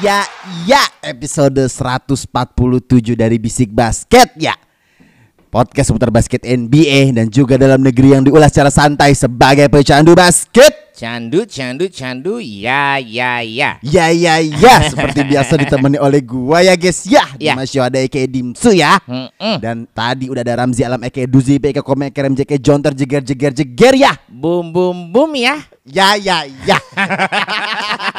[0.00, 0.24] Ya,
[0.64, 4.56] ya, episode 147 dari Bisik Basket ya.
[5.52, 10.96] Podcast seputar basket NBA dan juga dalam negeri yang diulas secara santai sebagai pecandu basket.
[10.96, 13.76] Candu, candu, candu, ya, ya, ya.
[13.84, 17.28] Ya, ya, ya, seperti biasa ditemani oleh gua ya guys ya.
[17.36, 17.52] Ya.
[17.52, 18.96] Dimas Yohada Eke Dimsu ya.
[19.04, 19.60] Mm-mm.
[19.60, 23.20] Dan tadi udah ada Ramzi Alam Eke Duzi Eke Kome Eke Rem Jeke Jonter Jeger
[23.20, 24.12] Jeger Jeger ya.
[24.32, 25.60] Boom, boom, boom ya.
[25.84, 26.80] Ya, ya, ya.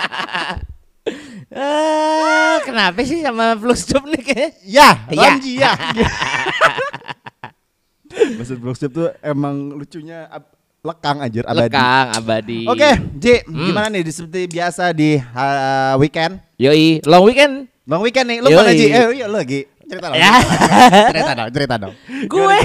[1.53, 4.52] Eh, kenapa sih sama Fluxtube nih kayak?
[4.63, 5.21] Ya, Ya.
[5.30, 5.71] Ramzi ya.
[8.13, 10.50] Maksud Brooksip tuh emang lucunya ab-
[10.81, 11.69] lekang anjir abadi.
[11.69, 12.61] Lekang abadi.
[12.66, 13.66] Oke, Ji, Hmm.
[13.67, 16.38] gimana nih di seperti biasa di uh, weekend?
[16.58, 17.66] Yoi, long weekend.
[17.83, 18.58] Long weekend nih, lu Yoi.
[18.58, 18.88] mana Ji?
[18.88, 19.61] Eh, iya lu lagi.
[19.83, 20.16] Cerita dong.
[20.16, 20.33] Ya.
[21.09, 21.94] cerita dong, cerita dong.
[22.25, 22.59] Gue.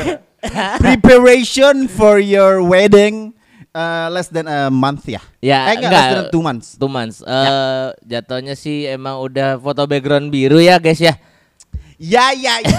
[0.78, 3.34] Preparation for your wedding
[3.78, 5.22] uh, less than a month ya?
[5.38, 6.02] Ya, eh, enggak, enggak.
[6.02, 6.66] less than two months.
[6.74, 7.22] Two months.
[7.22, 11.14] Eh, jatuhnya sih emang udah foto background biru ya guys ya.
[11.98, 12.78] Ya, ya, ya.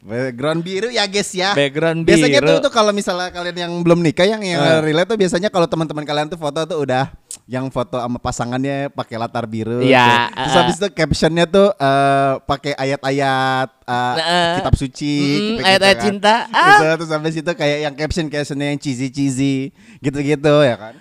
[0.00, 1.52] Background biru ya guys ya.
[1.52, 2.48] Background Biasanya biru.
[2.48, 4.78] tuh, tuh kalau misalnya kalian yang belum nikah yang yang Eh.
[4.80, 7.10] relate tuh biasanya kalau teman-teman kalian tuh foto tuh udah
[7.44, 9.82] yang foto sama pasangannya pakai latar biru.
[9.82, 10.38] Iya, tuh.
[10.38, 14.54] Terus eh, habis itu captionnya tuh eh, pakai ayat-ayat eh, Eh.
[14.56, 15.16] kitab suci,
[15.58, 16.04] Mm, ayat-ayat kan.
[16.06, 16.34] cinta.
[16.46, 16.94] Gitu, Ah.
[16.94, 20.94] terus habis itu kayak yang caption captionnya yang cheesy cheesy gitu-gitu ya kan.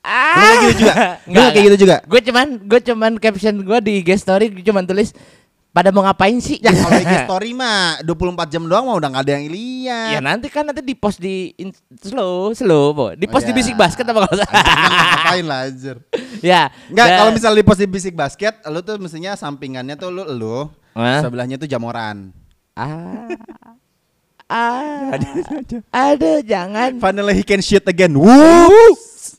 [0.00, 0.32] Ah.
[0.32, 0.94] Lu kayak gitu juga?
[1.28, 1.96] Lu kayak gitu juga?
[2.06, 5.10] Gue cuman gue cuman caption gue di IG story gue cuman tulis
[5.70, 6.58] pada mau ngapain sih?
[6.58, 8.10] Ya kalau IG story mah 24
[8.50, 10.10] jam doang mah udah gak ada yang lihat.
[10.12, 13.06] Ya nanti kan nanti di post di in- slow slow po.
[13.14, 13.58] Di Oh, post di ya.
[13.58, 14.34] bisik basket apa kalau.
[14.42, 15.96] Ngapain lah anjir.
[16.42, 16.62] ya.
[16.86, 20.58] Enggak, kalau misalnya di post di bisik basket, lu tuh mestinya sampingannya tuh lu lu,
[20.92, 21.22] Hah?
[21.22, 22.34] sebelahnya tuh jamoran.
[22.74, 23.30] ah
[24.50, 25.14] ah
[25.92, 28.10] ada jangan Finally he can shoot again.
[28.10, 28.90] Woo!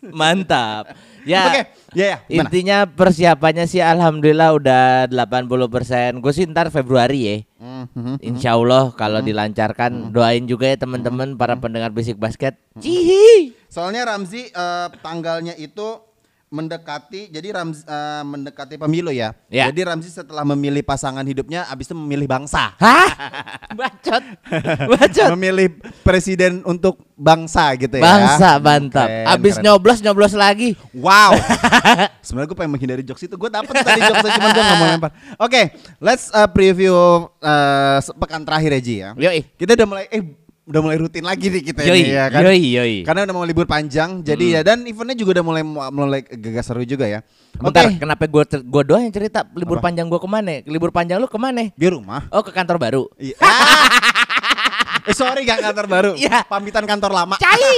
[0.09, 0.95] mantap.
[1.21, 1.45] Ya.
[1.45, 1.65] Oke, ya
[1.95, 2.23] ya.
[2.27, 2.47] Gimana?
[2.47, 6.21] Intinya persiapannya sih alhamdulillah udah 80%.
[6.21, 7.35] Gue sih ntar Februari ya.
[7.61, 12.57] Hmm, hmm, Insya Allah kalau dilancarkan doain juga ya teman-teman para pendengar bisik basket.
[12.81, 13.53] Cihi.
[13.71, 16.10] Soalnya Ramzi eh, tanggalnya itu
[16.51, 19.31] mendekati jadi Ramzi eh, mendekati pemilu ya.
[19.47, 19.71] Ya.
[19.71, 22.75] Jadi Ramzi setelah memilih pasangan hidupnya abis itu memilih bangsa.
[22.75, 23.07] Hah?
[23.79, 24.23] Bacot.
[24.91, 25.29] Bacot.
[25.39, 28.03] memilih presiden untuk bangsa gitu ya.
[28.03, 29.07] Bangsa mantap.
[29.07, 29.63] Keren, Abis keren.
[29.63, 30.75] nyoblos nyoblos lagi.
[30.91, 31.39] Wow.
[32.27, 33.39] Sebenarnya gue pengen menghindari jokes itu.
[33.39, 35.11] Gue dapet tadi jokesnya cuma gue gak mau lempar.
[35.39, 35.61] Oke,
[36.03, 36.91] let's uh, preview
[37.39, 39.09] uh, pekan terakhir ya Ji ya.
[39.15, 39.47] Yoi.
[39.55, 40.19] Kita udah mulai eh
[40.61, 41.99] udah mulai rutin lagi nih kita Yoi.
[42.05, 42.41] ini ya kan.
[42.45, 42.95] Yoi yoi.
[43.01, 46.85] Karena udah mau libur panjang, jadi ya dan eventnya juga udah mulai mulai gagas seru
[46.85, 47.25] juga ya.
[47.57, 49.89] Oke, Bentar, kenapa gue gue doang yang cerita libur Apa?
[49.89, 50.61] panjang gue ke mana?
[50.69, 51.65] Libur panjang lu ke mana?
[51.73, 52.29] di rumah.
[52.29, 53.03] Oh ke kantor baru.
[53.17, 53.35] Iya.
[55.09, 56.11] eh sorry gak kantor baru.
[56.21, 56.45] Iya.
[56.45, 57.35] Pamitan kantor lama.
[57.41, 57.73] Cai.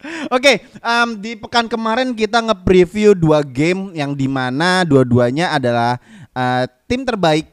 [0.36, 6.00] Oke, em, di pekan kemarin kita nge-preview dua game yang di mana dua-duanya adalah
[6.32, 7.44] eh, tim terbaik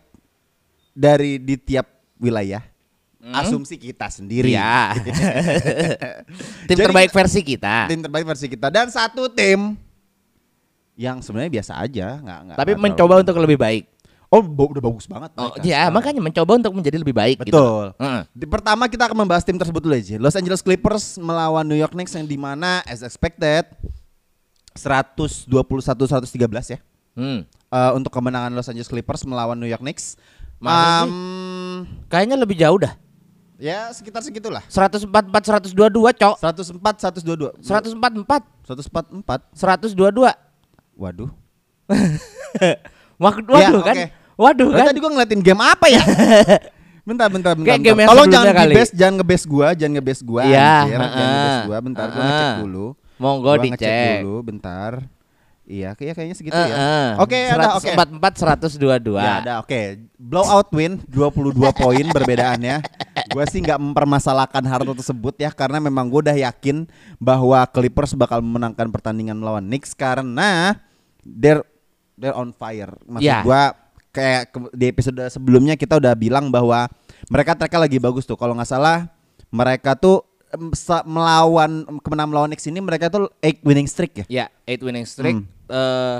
[0.95, 1.91] dari di tiap
[2.23, 2.63] wilayah.
[3.33, 4.55] Asumsi kita sendiri.
[4.55, 4.93] Iya.
[6.69, 7.91] tim Jadi terbaik versi kita.
[7.91, 9.75] Tim terbaik versi kita dan satu tim
[10.97, 12.57] yang sebenarnya biasa aja, nggak nggak.
[12.57, 13.83] Tapi mencoba terlalu- untuk lebih baik.
[14.27, 15.31] Oh, udah bagus banget.
[15.39, 17.47] Oh iya, makanya mencoba untuk menjadi lebih baik.
[17.47, 17.55] gitu.
[17.55, 17.95] Betul.
[17.95, 18.21] Heeh.
[18.35, 20.19] Di pertama kita akan membahas tim tersebut dulu aja.
[20.19, 23.63] Los Angeles Clippers melawan New York Knicks yang di mana as expected
[24.75, 26.79] 121-113 ya.
[27.15, 27.47] Hmm.
[27.47, 30.19] Eh, untuk kemenangan Los Angeles Clippers melawan New York Knicks.
[30.59, 30.67] Sih?
[30.67, 32.99] Em, Kayaknya lebih jauh dah.
[33.57, 34.61] Ya sekitar segitulah.
[34.65, 35.73] 144 122,
[36.13, 36.35] Cok.
[36.39, 37.57] 104 122.
[37.59, 39.51] 144 144.
[39.53, 40.29] 122.
[40.95, 41.29] Waduh.
[43.17, 43.95] Waduh, Ya, waduh kan?
[43.95, 44.05] oke.
[44.37, 44.85] Waduh kan?
[44.85, 46.01] tadi gua ngeliatin game apa ya?
[47.07, 47.65] bentar, bentar, bentar.
[47.65, 47.97] Kayak bentar.
[47.97, 48.73] yang Tolong jangan kali.
[48.73, 50.41] ngebes, jangan ngebes gua, jangan ngebes gua.
[50.45, 51.77] Iya, jangan ngebes gua.
[51.81, 52.85] Bentar, gua ngecek dulu.
[53.17, 54.17] Monggo Gua ngecek dicek.
[54.21, 54.91] dulu, bentar.
[55.67, 56.71] Iya, kayak kayaknya segitu Heeh.
[56.71, 57.19] ya.
[57.19, 57.91] Oke, ada oke.
[57.91, 59.19] 144 122.
[59.19, 59.79] Ya ada oke.
[60.15, 62.79] Blowout win 22 poin berbedaannya.
[63.27, 66.87] Gue sih nggak mempermasalahkan hal tersebut ya karena memang gue udah yakin
[67.19, 70.79] bahwa Clippers bakal memenangkan pertandingan melawan Knicks karena
[71.27, 71.67] they're
[72.15, 72.95] they're on fire.
[73.03, 73.43] Maksud Ya.
[73.43, 73.75] gua
[74.15, 76.87] kayak ke- di episode sebelumnya kita udah bilang bahwa
[77.27, 78.39] mereka mereka lagi bagus tuh.
[78.39, 79.11] Kalau nggak salah
[79.51, 80.23] mereka tuh
[81.03, 84.25] melawan kemenangan melawan Knicks ini mereka tuh 8 winning streak ya.
[84.27, 85.43] Ya, 8 winning streak.
[85.43, 85.47] Hmm.
[85.67, 86.19] Eh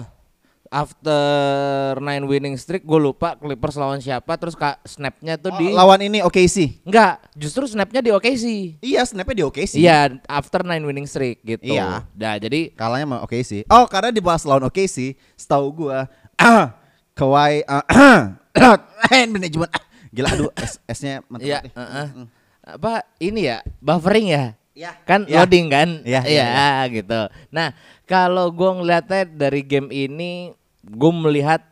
[0.68, 5.72] after 9 winning streak gue lupa Clippers lawan siapa terus kak snapnya tuh Oh, di
[5.72, 6.84] lawan ini OKC.
[6.84, 8.78] Enggak, justru snapnya di OKC.
[8.84, 9.80] Iya, snapnya di OKC.
[9.80, 11.64] Iya, after 9 winning streak gitu.
[11.74, 12.04] Iya.
[12.14, 13.66] Nah, jadi Kalahnya sama OKC.
[13.72, 16.06] Oh, karena di pas lawan OKC, setahu gua
[17.18, 17.64] Kawhi
[19.10, 19.84] hand manajemen ah,
[20.14, 22.28] gila aduh S S-nya mantap ya banget nih.
[22.68, 24.44] Apa ini ya buffering ya?
[24.76, 24.92] Ya.
[25.08, 25.42] Kan Ya.
[25.42, 25.90] loading kan?
[26.06, 27.20] Iya, Iya, iya, gitu.
[27.50, 27.74] Nah,
[28.04, 30.54] kalau gua ngeliatnya dari game ini
[30.84, 31.66] gue melihat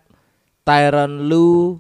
[0.64, 1.78] Tyron Lu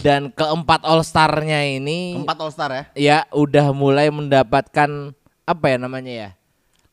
[0.00, 2.84] dan keempat All Star-nya ini Empat All Star ya.
[2.96, 5.12] ya udah mulai mendapatkan
[5.44, 6.30] apa ya namanya ya?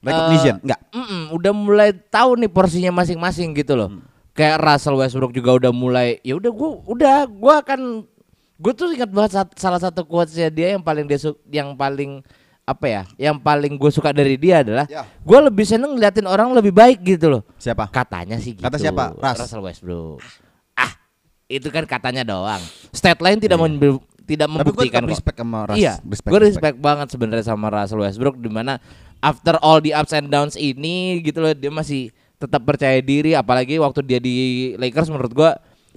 [0.01, 0.81] Recognition, Eh, enggak?
[0.91, 3.89] mm-mm, udah mulai tahu nih porsinya masing-masing gitu loh.
[3.89, 4.01] Hmm.
[4.31, 8.05] Kayak Russell Westbrook juga udah mulai ya udah gua udah gua akan
[8.61, 11.17] gue tuh ingat banget sat- salah satu quotesnya dia yang paling dia
[11.49, 12.21] yang paling
[12.61, 13.01] apa ya?
[13.19, 15.03] Yang paling gue suka dari dia adalah Ya.
[15.03, 17.41] gue lebih seneng ngeliatin orang lebih baik gitu loh.
[17.57, 17.89] Siapa?
[17.89, 18.61] Katanya sih gitu.
[18.61, 19.11] Kata siapa?
[19.11, 19.37] Russ.
[19.41, 20.21] Russell Westbrook.
[20.71, 20.93] Ah,
[21.47, 22.61] itu kan katanya doang.
[22.91, 23.97] Stat lain tidak tidak Iya.
[24.29, 25.09] Tapi gue membuktikan kok.
[25.09, 25.75] respect sama Russ.
[25.75, 26.45] Iya, Respect, gue respect.
[26.45, 28.77] respect banget sebenarnya sama Russell Westbrook di mana
[29.19, 33.75] after all the ups and downs ini gitu loh dia masih tetap percaya diri apalagi
[33.75, 34.33] waktu dia di
[34.75, 35.51] Lakers menurut gua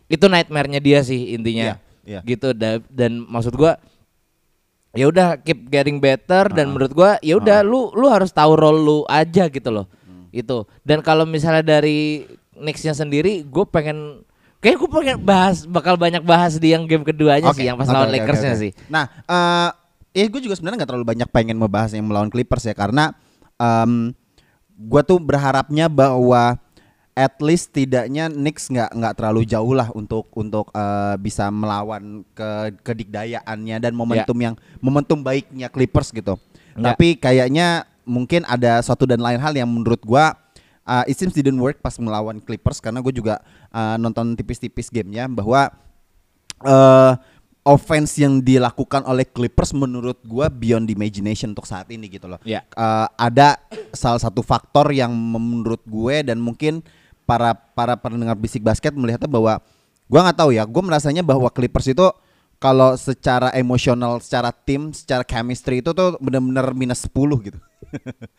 [0.06, 1.72] itu nightmare-nya dia sih intinya.
[1.72, 2.20] Iya, iya.
[2.22, 3.76] Gitu da- dan maksud gua
[4.94, 6.72] ya udah keep getting better dan Uh-uh.
[6.78, 9.90] menurut gua ya udah lu lu harus tahu role lu aja gitu loh.
[10.06, 10.30] Hmm.
[10.30, 10.70] Itu.
[10.86, 12.24] Dan kalau misalnya dari
[12.54, 14.22] Knicks-nya sendiri gue pengen
[14.62, 17.90] kayak gue pengen bahas bakal banyak bahas di yang game keduanya Oke, sih yang pas
[17.90, 18.62] oke, lawan oke, Lakers-nya oke, oke.
[18.62, 18.72] sih.
[18.86, 19.68] Nah, eh
[20.14, 23.10] ya gue juga sebenarnya nggak terlalu banyak pengen membahas yang melawan Clippers ya karena
[23.58, 24.14] em
[24.74, 26.58] gue tuh berharapnya bahwa
[27.14, 32.74] at least tidaknya Knicks nggak nggak terlalu jauh lah untuk untuk eh, bisa melawan ke
[32.82, 36.34] kedikdayaannya dan momentum yang momentum baiknya Clippers gitu.
[36.74, 36.92] Ya.
[36.92, 40.34] Tapi kayaknya mungkin ada suatu dan lain hal yang menurut gua
[40.84, 43.40] uh, it seems didn't work pas melawan Clippers karena gue juga
[43.72, 45.72] uh, nonton tipis-tipis gamenya bahwa
[46.64, 47.14] eh
[47.64, 52.36] offense yang dilakukan oleh Clippers menurut gua beyond imagination untuk saat ini gitu loh.
[52.44, 52.60] Ya.
[52.60, 53.56] Eh, ada
[53.96, 56.84] salah satu faktor yang menurut gue dan mungkin
[57.24, 59.58] para para pendengar bisik basket melihatnya bahwa
[60.04, 62.04] gua nggak tahu ya, gue merasanya bahwa Clippers itu
[62.56, 67.12] kalau secara emosional, secara tim, secara chemistry itu tuh benar-benar minus 10
[67.44, 67.58] gitu.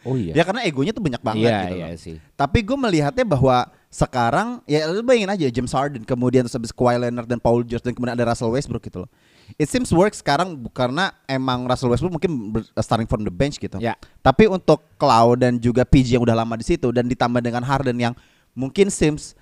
[0.02, 0.34] Oh iya.
[0.38, 2.00] Ya karena egonya tuh banyak banget Iya, gitu iya loh.
[2.00, 2.16] sih.
[2.34, 7.00] Tapi gue melihatnya bahwa sekarang ya lu bayangin aja James Harden kemudian terus habis Kawhi
[7.00, 9.10] Leonard dan Paul George dan kemudian ada Russell Westbrook gitu loh.
[9.56, 13.78] It seems work sekarang karena emang Russell Westbrook mungkin ber- starting from the bench gitu.
[13.78, 13.94] Ya.
[14.26, 17.96] Tapi untuk Cloud dan juga PG yang udah lama di situ dan ditambah dengan Harden
[17.96, 18.14] yang
[18.56, 19.36] mungkin seems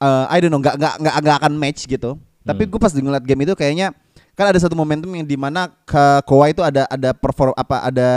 [0.00, 2.16] uh, I don't know nggak nggak nggak nggak akan match gitu.
[2.44, 3.96] Tapi gue pas ngeliat game itu kayaknya
[4.36, 8.10] kan ada satu momentum yang di mana ke Kawhi itu ada ada perform apa ada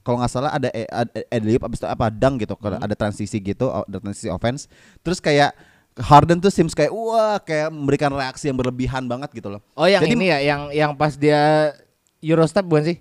[0.00, 3.36] kalau nggak salah ada e- ada alley abis itu apa dang gitu kalau ada transisi
[3.40, 4.64] gitu ada transisi offense.
[5.04, 5.52] Terus kayak
[5.94, 9.60] Harden tuh seems kayak wah kayak memberikan reaksi yang berlebihan banget gitu loh.
[9.78, 11.70] Oh yang Jadi- ini ya, yang yang pas dia
[12.24, 12.96] Eurostep bukan sih?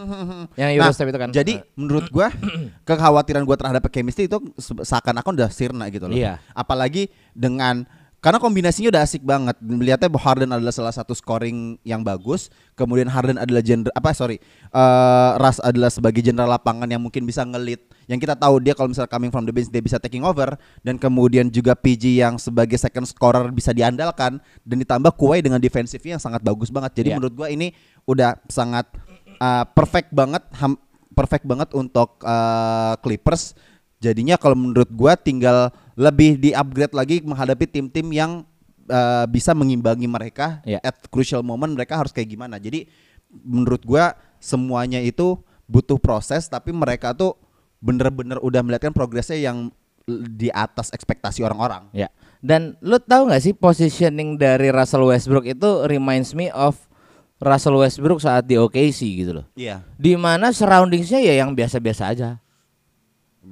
[0.60, 1.28] Yang Eurostep itu kan.
[1.28, 2.30] Nah, Jadi menurut gua
[2.88, 6.16] kekhawatiran gua terhadap chemistry itu se- seakan-akan udah sirna gitu loh.
[6.16, 6.38] Iya.
[6.54, 7.84] Apalagi dengan
[8.20, 9.56] karena kombinasinya udah asik banget.
[9.64, 14.36] Melihatnya Harden adalah salah satu scoring yang bagus, kemudian Harden adalah general apa sorry,
[14.68, 17.80] eh Ras adalah sebagai general lapangan yang mungkin bisa ngelit.
[18.04, 20.52] Yang kita tahu dia kalau misalnya coming from the bench dia bisa taking over
[20.84, 24.36] dan kemudian juga PG yang sebagai second scorer bisa diandalkan
[24.68, 26.92] dan ditambah Kawhi dengan defensifnya yang sangat bagus banget.
[27.00, 27.16] Jadi Iya.
[27.16, 27.72] menurut gua ini
[28.10, 28.90] udah sangat
[29.38, 30.82] uh, perfect banget ham-
[31.14, 33.54] perfect banget untuk uh, Clippers.
[34.00, 38.42] Jadinya kalau menurut gua tinggal lebih di-upgrade lagi menghadapi tim-tim yang
[38.88, 40.80] uh, bisa mengimbangi mereka Iya.
[40.80, 42.56] at crucial moment mereka harus kayak gimana.
[42.56, 42.88] Jadi
[43.30, 45.38] menurut gua semuanya itu
[45.70, 47.36] butuh proses tapi mereka tuh
[47.78, 49.70] bener-bener udah melihatkan progresnya yang
[50.10, 51.86] di atas ekspektasi orang-orang.
[51.94, 52.10] Ya.
[52.40, 56.74] Dan lu tahu nggak sih positioning dari Russell Westbrook itu reminds me of
[57.40, 59.46] Russell Westbrook saat di OKC gitu loh.
[59.54, 59.80] Iya.
[59.96, 62.36] Di mana surroundingsnya ya yang biasa-biasa aja.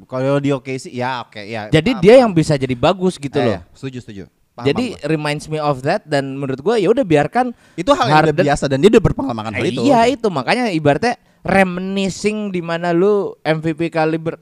[0.04, 1.66] Kalau di OKC ya oke ya.
[1.68, 3.52] Jadi paham, dia yang bisa jadi bagus gitu Eh, loh.
[3.54, 4.25] iya, setuju setuju.
[4.52, 5.00] Paham, Jadi gua.
[5.09, 8.64] reminds me of that dan menurut gua ya udah biarkan itu hal yang udah biasa
[8.66, 9.80] dan dia udah berpengalaman hal Eh, itu.
[9.83, 14.37] Iya itu makanya ibaratnya reminiscing di mana lu MVP kaliber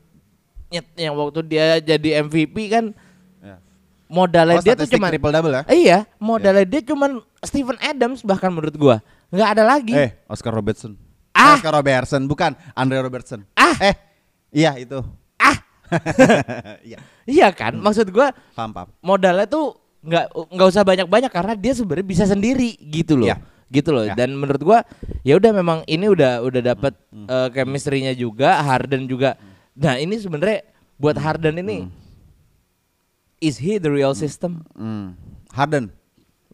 [0.66, 2.84] nyet- yang waktu dia jadi MVP kan
[3.38, 3.62] Ya.
[4.06, 5.62] modalnya Oh, dia tuh cuman triple double ya?
[5.66, 8.98] Eh, iya, modalnya dia cuman Steven Adams bahkan menurut gua.
[9.28, 9.92] Nggak ada lagi.
[9.92, 10.94] Eh, Oscar Robertson.
[11.30, 11.54] Ah.
[11.54, 13.44] Oscar Robertson, bukan Andre Robertson.
[13.52, 13.76] Ah.
[13.78, 13.94] Eh,
[14.50, 15.02] iya itu.
[15.36, 15.56] Ah,
[16.82, 17.76] Iya, iya kan?
[17.76, 18.88] Maksud gua paham paham.
[18.98, 23.28] modalnya tuh nggak nggak usah banyak-banyak karena dia sebenarnya bisa sendiri gitu loh.
[23.28, 23.38] Iya.
[23.66, 24.06] Gitu loh.
[24.06, 24.14] Ya.
[24.14, 24.78] Dan menurut gua
[25.22, 29.34] ya udah memang ini udah udah dapat eh, chemistry-nya juga, Harden juga.
[29.76, 30.64] Nah, ini sebenarnya
[30.96, 31.90] buat Harden ini
[33.38, 34.64] is he the real system?
[34.72, 35.12] Hmm.
[35.52, 35.92] Harden.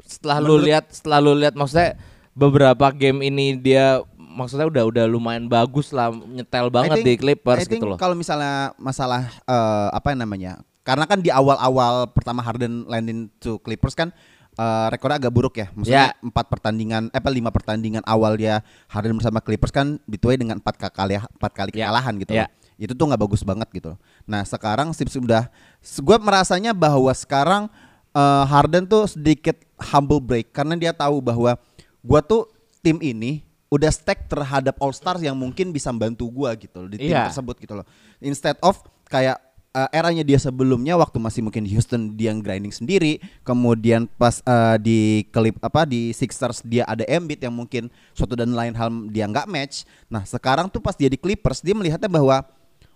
[0.03, 1.95] Setelah lu Menurut- lihat setelah lu lihat maksudnya
[2.33, 7.61] beberapa game ini dia maksudnya udah udah lumayan bagus lah nyetel banget think- di Clippers
[7.61, 7.99] I think gitu loh.
[8.01, 10.53] Kalau misalnya masalah eh, apa yang namanya?
[10.83, 14.09] Karena kan di awal-awal pertama Harden landing to Clippers kan
[14.57, 15.69] eh, rekornya agak buruk ya.
[15.77, 20.57] Maksudnya empat pertandingan, eh apa lima pertandingan awal dia Harden bersama Clippers kan dituai dengan
[20.59, 21.87] empat kali empat kali Ya.
[21.93, 22.33] kekalahan gitu.
[22.33, 22.49] Ya.
[22.49, 22.51] loh.
[22.81, 23.95] Itu tuh nggak bagus banget gitu.
[23.95, 23.99] loh.
[24.25, 25.53] Nah sekarang Sims sudah,
[25.85, 27.69] gue merasanya bahwa sekarang
[28.11, 29.61] eh, Harden tuh sedikit
[29.93, 31.55] humble break karena dia tahu bahwa
[32.03, 36.85] gua tuh tim ini udah stack terhadap All Stars yang mungkin bisa membantu gua gitu
[36.85, 37.31] loh di tim Iya.
[37.33, 37.87] tersebut gitu loh.
[38.21, 38.77] Instead of
[39.09, 39.41] kayak
[39.73, 44.45] eh, eranya dia sebelumnya waktu masih mungkin di Houston dia yang grinding sendiri, kemudian pas
[44.45, 44.99] eh, di
[45.33, 49.49] klip apa di Sixers dia ada Embiid yang mungkin suatu dan lain hal dia nggak
[49.49, 49.89] match.
[50.13, 52.45] Nah, sekarang tuh pas dia di Clippers dia melihatnya bahwa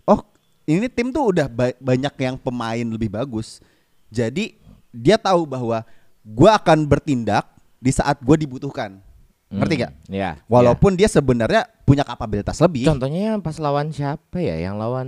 [0.04, 0.20] oh,
[0.68, 3.64] ini tim tuh udah ba- banyak yang pemain lebih bagus.
[4.12, 4.60] Jadi
[4.92, 5.80] dia tahu bahwa
[6.20, 7.48] gua akan bertindak
[7.86, 8.98] di saat gua dibutuhkan.
[9.46, 9.92] Ngerti gak?
[10.10, 10.42] Ya.
[10.50, 12.82] Walaupun dia sebenarnya punya kapabilitas lebih.
[12.82, 14.58] Contohnya yang pas lawan siapa ya?
[14.58, 15.06] Yang lawan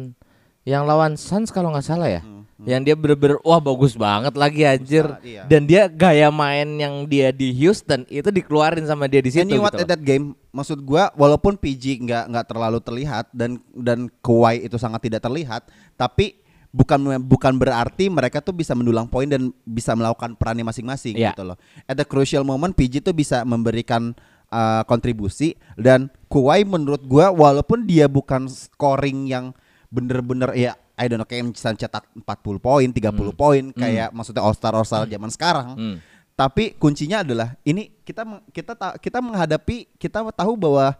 [0.62, 2.20] yang lawan Suns kalau nggak salah ya.
[2.22, 5.10] Hmm, Yang dia bener-bener wah bagus banget lagi anjir.
[5.26, 5.42] iya.
[5.48, 9.58] Dan dia gaya main yang dia di Houston itu dikeluarin sama dia di situ And
[9.58, 14.06] you what gitu that game maksud gua walaupun PG nggak nggak terlalu terlihat dan dan
[14.22, 15.66] Kawhi itu sangat tidak terlihat
[15.96, 21.32] tapi bukan bukan berarti mereka tuh bisa mendulang poin dan bisa melakukan perannya masing-masing Iya.
[21.32, 21.56] gitu loh.
[21.88, 24.12] At the crucial moment PG tuh bisa memberikan
[24.52, 29.56] uh, kontribusi dan Kawhi menurut gua walaupun dia bukan scoring yang
[29.88, 32.26] bener-bener ya I don't know kayak misalnya cetak 40
[32.58, 35.68] poin, 30 poin kayak maksudnya All Star All Star zaman sekarang.
[35.78, 35.96] Hmm.
[36.34, 40.94] Tapi kuncinya adalah ini kita kita ta- kita menghadapi kita tahu bahwa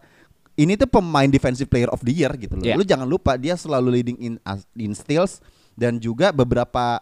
[0.59, 2.63] ini tuh pemain defensive player of the year gitu loh.
[2.63, 2.75] Yeah.
[2.79, 4.33] Lu jangan lupa dia selalu leading in
[4.75, 5.39] in steals
[5.79, 6.99] dan juga beberapa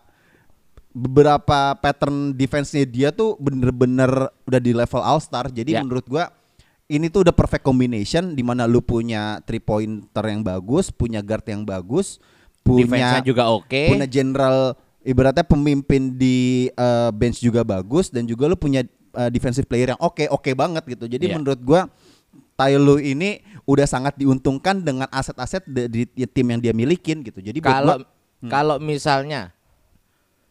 [0.93, 4.10] beberapa pattern defense-nya dia tuh bener-bener
[4.46, 5.50] udah di level all star.
[5.50, 5.84] Jadi Yeah.
[5.86, 6.29] menurut gua
[6.88, 11.43] ini tuh udah perfect combination di mana lu punya three pointer yang bagus, punya guard
[11.46, 12.17] yang bagus,
[12.63, 13.91] punya juga oke.
[13.91, 18.81] punya general ibaratnya pemimpin di uh, bench juga bagus dan juga lu punya
[19.13, 21.05] uh, defensive player yang oke oke banget gitu.
[21.05, 21.36] Jadi Iya.
[21.38, 21.81] menurut gua
[22.57, 23.38] Tyloo ini
[23.69, 27.38] udah sangat diuntungkan dengan aset-aset di, di- di tim yang dia milikin gitu.
[27.38, 28.01] Jadi Kalau
[28.41, 29.53] gua- kalau misalnya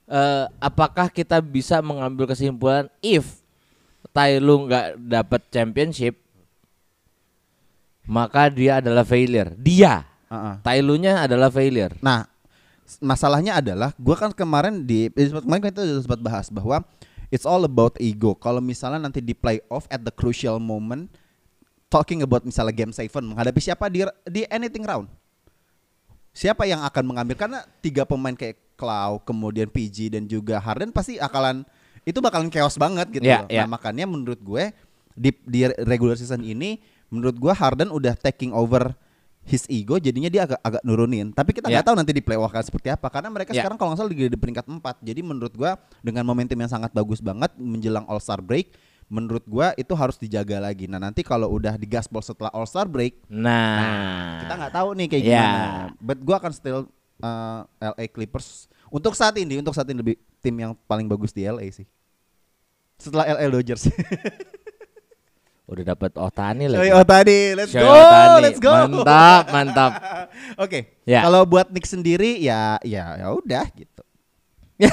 [0.06, 3.42] eh, apakah kita bisa mengambil kesimpulan if
[4.14, 6.14] Tyloo nggak dapat championship
[8.06, 9.50] maka dia adalah failure.
[9.58, 10.58] Dia Uh-uh.
[10.62, 11.94] Tyloo-nya adalah failure.
[12.02, 12.26] Nah,
[12.98, 16.82] masalahnya adalah gua kan kemarin di eh, kemarin kita sudah sempat bahas bahwa
[17.30, 18.34] it's all about ego.
[18.34, 21.06] Kalau misalnya nanti di playoff at the crucial moment
[21.86, 25.06] talking about misalnya game seven menghadapi siapa di di anything round.
[26.36, 31.16] Siapa yang akan mengambil karena tiga pemain kayak Clow, kemudian PG dan juga Harden pasti
[31.16, 31.64] akalan
[32.04, 33.48] itu bakalan chaos banget gitu loh.
[33.48, 33.64] iya.
[33.64, 34.68] Nah, makanya menurut gue
[35.16, 36.76] di di regular season ini
[37.08, 38.92] menurut gua Harden udah taking over
[39.48, 41.32] his ego jadinya dia agak agak nurunin.
[41.32, 41.88] Tapi kita nggak Ya.
[41.88, 43.64] tahu nanti di playoff akan seperti apa karena mereka Ya.
[43.64, 45.00] sekarang kalau nggak salah di, di peringkat 4.
[45.00, 48.76] Jadi menurut gua dengan momentum yang sangat bagus banget menjelang All Star break,
[49.06, 50.86] menurut gua itu harus dijaga lagi.
[50.86, 55.06] Nah, nanti kalau udah di gaspol setelah All Star break, Nah, kita nggak tahu nih
[55.06, 55.38] kayak Ya.
[55.40, 55.68] gimana.
[55.98, 56.78] But gua akan still
[57.20, 61.42] uh, LA Clippers untuk saat ini, untuk saat ini lebih tim yang paling bagus di
[61.42, 61.86] LA sih.
[62.96, 63.86] Setelah LA Dodgers.
[65.66, 66.78] udah dapat Otani lagi.
[66.78, 68.38] Shohei Ohtani, let's Shohei go, Ohtani.
[68.38, 68.70] let's go.
[68.86, 69.92] Mantap, mantap.
[70.64, 71.26] Oke, Ya.
[71.26, 74.02] kalau buat Nick sendiri ya ya ya udah gitu.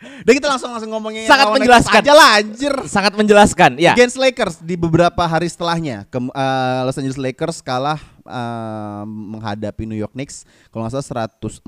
[0.00, 2.00] Udah kita langsung langsung ngomongin Sangat menjelaskan.
[2.00, 2.72] Aja lah anjir.
[2.88, 3.70] Sangat menjelaskan.
[3.76, 3.92] Ya.
[3.92, 9.94] Against Lakers di beberapa hari setelahnya ke, eh, Los Angeles Lakers kalah eh, menghadapi New
[9.94, 11.60] York Knicks kalau nggak salah 104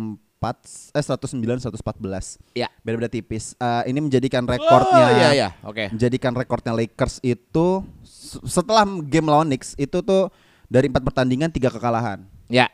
[0.90, 2.40] eh 109 114.
[2.52, 2.72] Ya.
[2.80, 3.52] Beda-beda tipis.
[3.54, 5.92] Eh, ini menjadikan rekornya Oh, iya iya, oke.
[5.92, 7.66] menjadikan rekornya Lakers itu
[8.00, 10.32] se- setelah game lawan Knicks itu tuh
[10.66, 12.24] dari empat pertandingan tiga kekalahan.
[12.48, 12.72] Ya.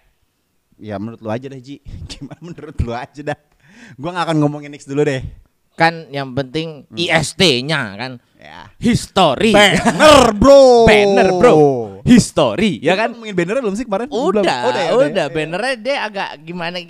[0.78, 3.38] Ya menurut lu aja deh Ji Gimana menurut lu aja dah
[3.98, 5.26] Gua gak akan ngomongin Knicks dulu deh
[5.78, 8.12] Kan yang penting IST-nya kan.
[8.34, 9.54] Ya History.
[9.54, 11.56] Banner bro Banner, Bro.
[12.02, 13.14] History, ya kan?
[13.14, 14.10] Ngomongin banner belum sih kemarin?
[14.10, 14.42] Udah, Belum.
[14.42, 15.34] udah, ya, udah, ya.
[15.34, 16.80] bannernya dia agak gimana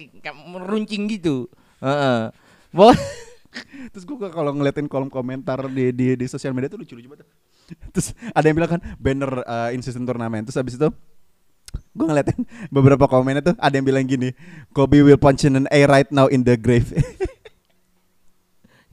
[0.47, 1.49] meruncing gitu.
[1.85, 2.33] Heeh.
[2.73, 2.93] Bahwa
[3.93, 7.27] Terus gua kalau ngeliatin kolom komentar di di, di sosial media tuh lucu-lucu banget
[7.91, 10.89] Terus ada yang bilang kan Banner uh, in season turnamen Terus habis itu
[11.69, 14.31] gue ngeliatin beberapa komennya tuh ada yang bilang gini
[14.71, 16.89] Kobe will punch in an A right now in the grave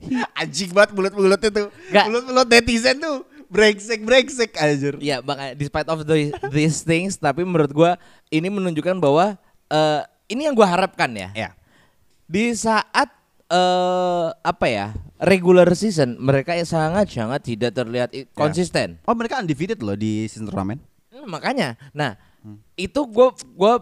[0.40, 2.04] Anjing banget mulut-mulut itu Nggak.
[2.06, 7.70] Mulut-mulut netizen tuh Brengsek brengsek anjir ya makanya despite of the, these things tapi menurut
[7.70, 7.94] gua
[8.26, 9.38] ini menunjukkan bahwa
[9.70, 11.30] eh, ini yang gua harapkan ya.
[11.30, 11.50] Ya
[12.26, 13.06] Di saat
[13.46, 14.86] eh apa ya?
[15.16, 18.98] regular season mereka yang sangat sangat tidak terlihat i- konsisten.
[19.06, 21.78] Oh mereka undefeated loh di season turnamen Hmm, makanya.
[21.94, 22.18] Nah,
[22.74, 23.78] itu gua gua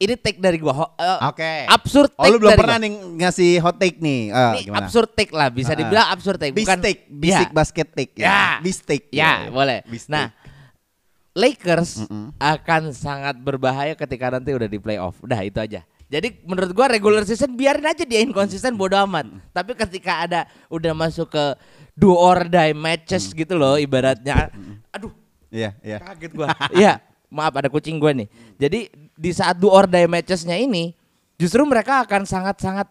[0.00, 1.52] ini take dari gua eh, Oke.
[1.68, 2.84] absurd Oh take lu belum dari pernah gua.
[2.84, 4.80] nih ngasih hot take nih Ah, Ini gimana?
[4.82, 7.52] absurd take lah bisa dibilang absurd take bukan Bistik, bisik Ya.
[7.52, 8.40] basket take Ya.
[8.58, 9.84] Bistik Ya, boleh.
[9.84, 10.08] Bistik.
[10.10, 10.32] Nah,
[11.30, 12.34] Lakers Mm-mm.
[12.36, 15.14] akan sangat berbahaya ketika nanti udah di playoff.
[15.20, 15.86] Udah itu aja.
[16.06, 19.30] Jadi menurut gua regular season biarin aja dia inkonsisten bodo amat.
[19.48, 21.44] Tapi ketika ada udah masuk ke
[21.92, 24.50] do or die matches gitu loh ibaratnya.
[24.90, 25.14] Aduh,
[25.48, 25.98] Iya, iya.
[26.00, 26.50] kaget gua.
[26.72, 28.26] Iya, maaf ada kucing gua nih.
[28.58, 30.96] Jadi di saat do or die matchesnya ini
[31.36, 32.88] justru mereka akan sangat-sangat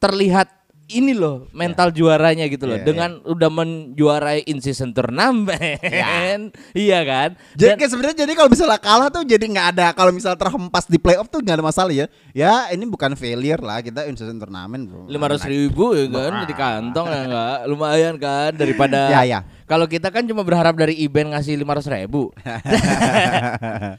[0.00, 0.48] terlihat
[0.94, 5.80] ini loh mental juaranya gitu loh Iya, dengan udah menjuarai in season turnamen.
[6.74, 7.34] iya kan?
[7.52, 10.96] Jadi Dan- sebenarnya jadi kalau misalnya kalah tuh jadi nggak ada kalau misalnya terhempas di
[10.96, 12.06] playoff tuh nggak ada masalah ya.
[12.30, 15.04] Ya ini bukan failure lah kita in season turnamen bro.
[15.04, 19.40] lima ratus ribu ya kan di kantong ya enggak lumayan kan daripada Ya, ya.
[19.64, 22.32] kalau kita kan cuma berharap dari event ngasih lima ratus ribu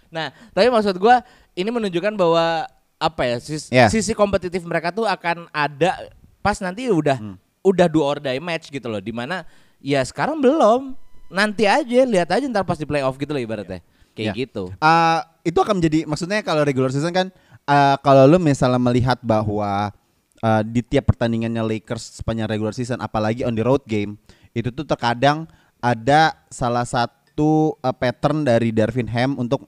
[0.10, 1.22] nah tapi maksud gua
[1.54, 2.66] ini menunjukkan bahwa
[2.98, 3.88] apa ya sis- Ya.
[3.88, 6.08] sisi kompetitif mereka tuh akan ada
[6.44, 7.36] pas nanti udah Hmm.
[7.64, 9.48] udah do or die match gitu loh di mana
[9.80, 10.94] ya sekarang belum
[11.28, 13.80] nanti aja lihat aja ntar pas di playoff gitu loh ibaratnya
[14.12, 14.34] kayak Ya.
[14.38, 17.32] gitu Eh, itu akan menjadi maksudnya kalau regular season kan
[17.64, 19.96] eh, kalau lu misalnya melihat bahwa
[20.38, 24.20] eh, di tiap pertandingannya Lakers sepanjang regular season apalagi on the road game
[24.52, 25.48] itu tuh terkadang
[25.80, 29.64] ada salah satu eh, pattern dari Darvin Ham untuk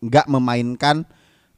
[0.00, 1.06] nggak memainkan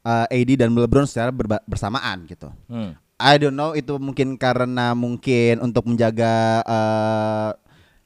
[0.03, 2.47] eh, AD dan LeBron secara bersamaan gitu.
[2.67, 2.93] Hmm.
[3.23, 7.49] I don't know itu mungkin karena mungkin untuk menjaga eh,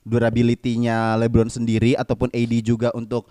[0.06, 3.26] durability-nya LeBron sendiri ataupun AD juga untuk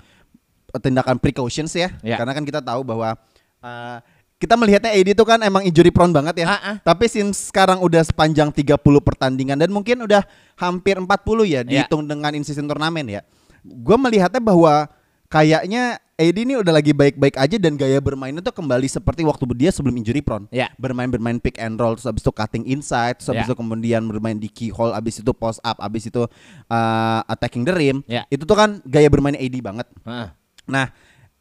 [0.82, 1.94] tindakan precautions ya.
[2.02, 2.18] Ya.
[2.18, 3.14] Karena kan kita tahu bahwa
[3.62, 3.98] eh,
[4.36, 6.46] kita melihatnya AD itu kan emang injury prone banget ya.
[6.50, 6.76] Ah.
[6.82, 10.26] Tapi since sekarang udah sepanjang 30 pertandingan dan mungkin udah
[10.58, 11.06] hampir 40
[11.46, 13.20] ya dihitung dengan in season turnamen ya.
[13.64, 14.90] Gue melihatnya bahwa
[15.32, 19.68] kayaknya AD ini udah lagi baik-baik aja dan gaya bermainnya tuh kembali seperti waktu dia
[19.68, 20.72] sebelum injury prone Ya.
[20.74, 23.46] bermain-bermain pick and roll terus habis itu cutting inside terus habis Ya.
[23.46, 26.24] itu kemudian bermain di keyhole habis itu post up habis itu
[26.66, 28.24] uh, attacking the rim Ya.
[28.26, 30.32] itu tuh kan gaya bermain AD banget Ah.
[30.64, 30.88] nah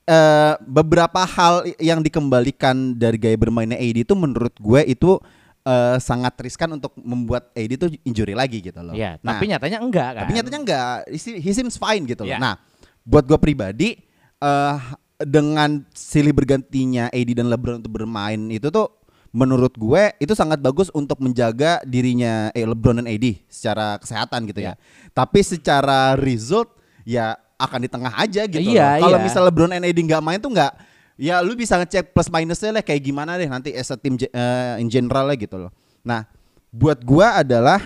[0.04, 5.16] eh, beberapa hal yang dikembalikan dari gaya bermainnya AD itu menurut gue itu
[5.64, 9.80] eh, sangat riskan untuk membuat AD itu injury lagi gitu loh Ya, Nah, tapi nyatanya
[9.80, 10.22] enggak kan.
[10.22, 12.30] tapi nyatanya enggak, he se- he seems fine gitu loh.
[12.30, 12.38] Ya.
[12.38, 12.60] Nah,
[13.02, 13.98] buat gue pribadi
[14.42, 14.78] eh
[15.22, 18.92] dengan silih bergantinya AD dan LeBron untuk bermain itu tuh
[19.36, 24.64] menurut gue itu sangat bagus untuk menjaga dirinya eh, LeBron dan AD secara kesehatan gitu
[24.64, 24.80] ya.
[25.12, 26.72] Tapi secara result
[27.04, 29.08] ya akan di tengah aja gitu Iya, loh.
[29.08, 29.24] Kalau iya.
[29.24, 30.72] misalnya LeBron dan AD nggak main tuh nggak
[31.16, 34.76] ya lu bisa ngecek plus minusnya lah kayak gimana deh nanti as a team eh,
[34.80, 35.72] in general lah gitu loh.
[36.04, 36.28] Nah,
[36.72, 37.80] buat gua adalah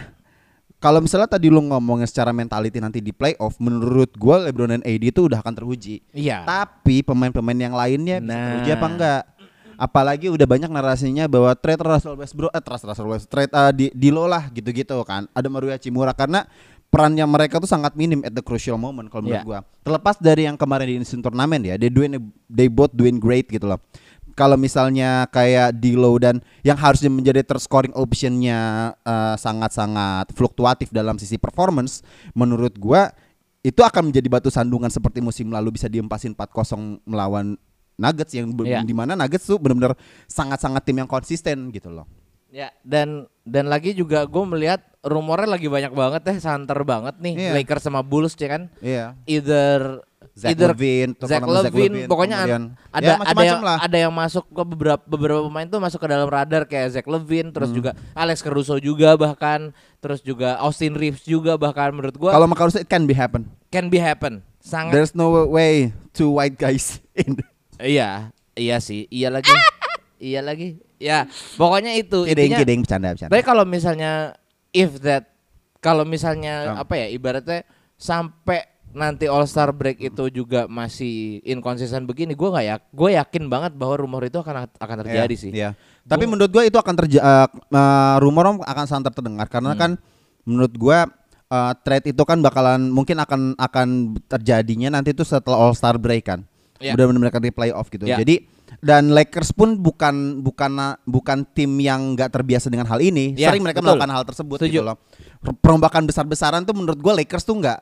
[0.80, 5.04] kalau misalnya tadi lu ngomongin secara mentality nanti di playoff, menurut gua LeBron dan AD
[5.12, 6.00] itu udah akan teruji.
[6.10, 6.48] Iya.
[6.48, 8.44] Tapi pemain-pemain yang lainnya bisa Nah.
[8.56, 9.22] teruji apa enggak?
[9.76, 13.86] Apalagi udah banyak narasinya bahwa trade Russell Westbrook, eh trade Russell Westbrook, trade eh, di
[13.96, 15.28] Dilo lah gitu-gitu kan.
[15.32, 16.44] Ada Maruya Chimura karena
[16.90, 19.48] perannya mereka tuh sangat minim at the crucial moment kalau menurut Iya.
[19.48, 19.60] gua.
[19.84, 22.12] Terlepas dari yang kemarin di instant turnamen ya, they doing
[22.48, 23.80] they both doing great gitu loh.
[24.40, 31.36] Kalau misalnya kayak Dilo dan yang harusnya menjadi terscoring optionnya eh, sangat-sangat fluktuatif dalam sisi
[31.36, 32.00] performance,
[32.32, 33.12] menurut gua
[33.60, 37.60] itu akan menjadi batu sandungan seperti musim lalu bisa diempasin 4-0 melawan
[38.00, 38.80] Nuggets yang Iya.
[38.88, 42.08] di mana Nuggets tuh benar-benar sangat-sangat tim yang konsisten gitu loh.
[42.48, 47.36] Ya, dan dan lagi juga gue melihat rumornya lagi banyak banget ya, santer banget nih
[47.36, 47.52] Iya.
[47.60, 48.72] Lakers sama Bulls ya kan.
[48.80, 49.20] Iya.
[49.28, 50.02] Either
[50.40, 53.78] Zach either Levine, Zach nama Zach Levine, Levine, pokoknya kemudian- ada ya, ada yang lah.
[53.78, 57.52] ada yang masuk ke beberapa beberapa pemain tuh masuk ke dalam radar kayak Zach Levine,
[57.52, 57.56] Hmm.
[57.60, 62.48] terus juga Alex Caruso juga bahkan, terus juga Austin Reeves juga bahkan menurut gua Kalau
[62.48, 63.52] Macaulay it can be happen.
[63.68, 64.40] can be happen.
[64.58, 67.36] Sangat There's no way two white guys in.
[67.78, 69.52] iya, iya sih, iya lagi.
[70.22, 70.80] iya lagi.
[70.96, 73.32] Ya, pokoknya itu Kidding, intinya kidding, bercanda, bercanda.
[73.32, 74.36] Tapi kalau misalnya
[74.72, 75.32] if that
[75.80, 76.84] kalau misalnya Um.
[76.84, 77.64] apa ya ibaratnya
[77.96, 83.44] sampai nanti All Star break itu juga masih inkonsisten begini, gue nggak ya, gue yakin
[83.46, 85.52] banget bahwa rumor itu akan akan terjadi Iya, sih.
[86.04, 87.22] Tapi Gua- menurut gue itu akan terjadi
[88.18, 89.80] rumor akan sangat terdengar karena Hmm.
[89.80, 89.92] kan
[90.42, 90.98] menurut gue
[91.48, 93.88] uh, trade itu kan bakalan mungkin akan akan
[94.26, 96.42] terjadinya nanti itu setelah All Star break kan.
[96.80, 96.96] Iya.
[96.96, 98.08] Benar-benar mereka di playoff gitu.
[98.08, 98.24] Iya.
[98.24, 98.48] Jadi
[98.80, 100.72] dan Lakers pun bukan bukan
[101.04, 103.36] bukan tim yang nggak terbiasa dengan hal ini.
[103.36, 103.98] Iya, Sering mereka betul.
[103.98, 104.72] melakukan hal tersebut Setuju.
[104.72, 104.98] gitu loh.
[105.60, 107.80] Perombakan besar-besaran tuh menurut gue Lakers tuh nggak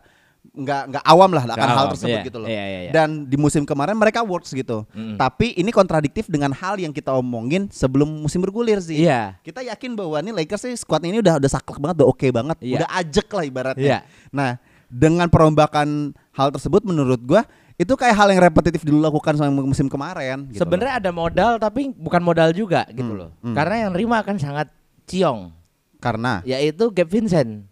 [0.53, 2.47] nggak nggak awam lah akan hal tersebut iya, gitu loh.
[2.47, 2.91] iya, iya, iya.
[2.91, 4.88] Dan di musim kemarin mereka works gitu.
[4.91, 5.17] Mm.
[5.17, 9.03] Tapi ini kontradiktif dengan hal yang kita omongin sebelum musim bergulir sih.
[9.03, 9.36] Iya.
[9.41, 12.57] Kita yakin bahwa ini Lakers sih squad ini udah udah saklek banget, udah oke banget,
[12.62, 12.77] Iya.
[12.79, 13.83] udah ajek lah ibaratnya.
[13.83, 13.99] Iya.
[14.29, 14.49] Nah,
[14.88, 17.43] dengan perombakan hal tersebut menurut gua
[17.77, 20.49] itu kayak hal yang repetitif dulu lakukan sama musim kemarin.
[20.49, 23.29] Gitu Sebenarnya ada modal tapi bukan modal juga gitu Hmm, loh.
[23.45, 23.53] hmm.
[23.53, 24.67] Karena yang nerima akan sangat
[25.05, 25.53] ciong,
[26.01, 27.69] karena yaitu Gabe Vincent.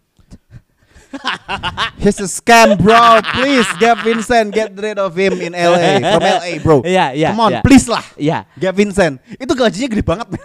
[1.96, 2.96] He's a scam, bro.
[3.32, 6.76] Please, Gav Vincent, get rid of him in LA from LA, bro.
[6.82, 7.60] Iya, iya, Come on, iya.
[7.60, 8.04] please lah.
[8.14, 8.38] Iya.
[8.52, 9.14] Gav Vincent.
[9.32, 10.42] Itu gajinya gede banget, men.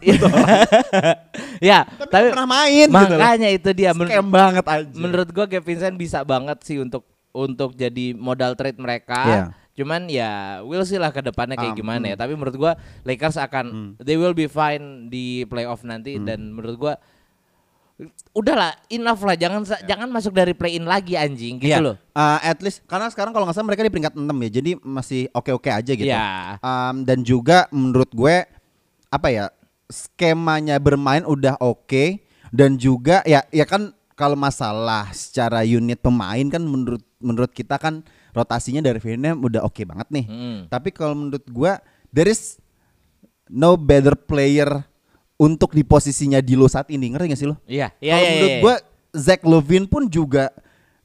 [1.60, 4.90] ya, Tapi, tapi nggak pernah main gitu makanya itu dia Scam banget aja.
[4.94, 9.22] menurut gua Gabe Vincent bisa banget sih untuk untuk jadi modal trade mereka.
[9.24, 9.44] Iya.
[9.72, 12.16] Cuman ya we'll see lah ke depannya kayak Um, gimana ya.
[12.16, 12.22] hmm.
[12.22, 12.72] Tapi menurut gua
[13.02, 16.26] Lakers akan they will be fine di playoff nanti Hmm.
[16.26, 16.94] dan menurut gua
[18.32, 21.80] udahlah enough lah jangan sa- jangan masuk dari play in lagi anjing gitu Iya.
[21.80, 21.96] loh.
[22.12, 24.50] Uh, at least karena sekarang kalau nggak salah mereka di peringkat 6 ya.
[24.52, 26.08] Jadi masih oke-oke aja gitu.
[26.08, 26.58] Iya.
[26.60, 28.36] Um, dan juga menurut gue
[29.08, 29.46] apa ya?
[29.92, 36.64] skemanya bermain udah oke dan juga ya ya kan kalau masalah secara unit pemain kan
[36.64, 38.00] menurut menurut kita kan
[38.32, 40.26] rotasinya dari Vietnam udah oke banget nih.
[40.26, 40.58] Mm.
[40.68, 42.56] Tapi kalau menurut gua there is
[43.48, 44.88] no better player
[45.42, 47.10] untuk di posisinya di lo saat ini.
[47.10, 47.58] Ngerti gak sih lo?
[47.66, 48.32] Iya, iya Kalau iya.
[48.38, 48.62] menurut iya.
[48.62, 48.76] gua
[49.12, 50.54] Zach Levine pun juga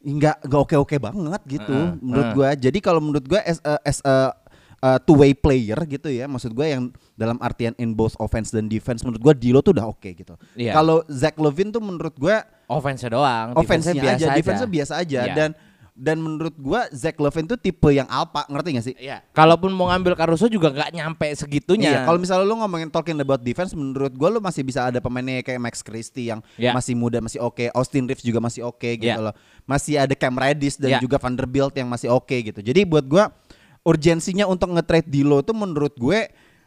[0.07, 2.37] nggak nggak oke-oke banget gitu Heeh, menurut heeh.
[2.37, 2.49] gua.
[2.53, 4.37] Jadi kalau menurut gua as a, as a,
[4.85, 8.69] uh, two way player gitu ya, maksud gua yang dalam artian in both offense dan
[8.69, 10.37] defense menurut gua Dilo tuh udah oke gitu.
[10.55, 10.77] Iya.
[10.77, 15.21] Kalau Zach Levine tuh menurut gua offense doang, offense-nya defense-nya aja, biasa defense-nya biasa aja
[15.27, 15.35] Iya.
[15.35, 15.51] dan
[15.97, 18.95] dan menurut gua Zach Levine tuh tipe yang alpha, ngerti gak sih?
[19.01, 19.25] Iya.
[19.33, 21.89] Kalaupun mau ngambil Caruso juga nggak nyampe segitunya.
[21.91, 25.41] Iya, kalau misalnya lu ngomongin talking about defense, menurut gua lu masih bisa ada pemainnya
[25.41, 26.77] kayak Max Christie yang Iya.
[26.77, 27.73] masih muda, masih oke.
[27.73, 29.33] Austin Reeves juga masih oke gitu Iya.
[29.33, 29.35] loh.
[29.65, 31.01] Masih ada Cam Reddish dan Iya.
[31.01, 32.61] juga Vanderbilt yang masih oke gitu.
[32.61, 33.33] Jadi buat gua
[33.81, 36.27] urgensinya untuk nge-trade Dilo tuh menurut gue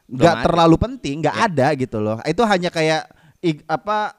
[0.09, 1.45] nggak terlalu penting, nggak Iya.
[1.53, 2.17] ada gitu loh.
[2.25, 3.05] Itu hanya kayak
[3.69, 4.17] apa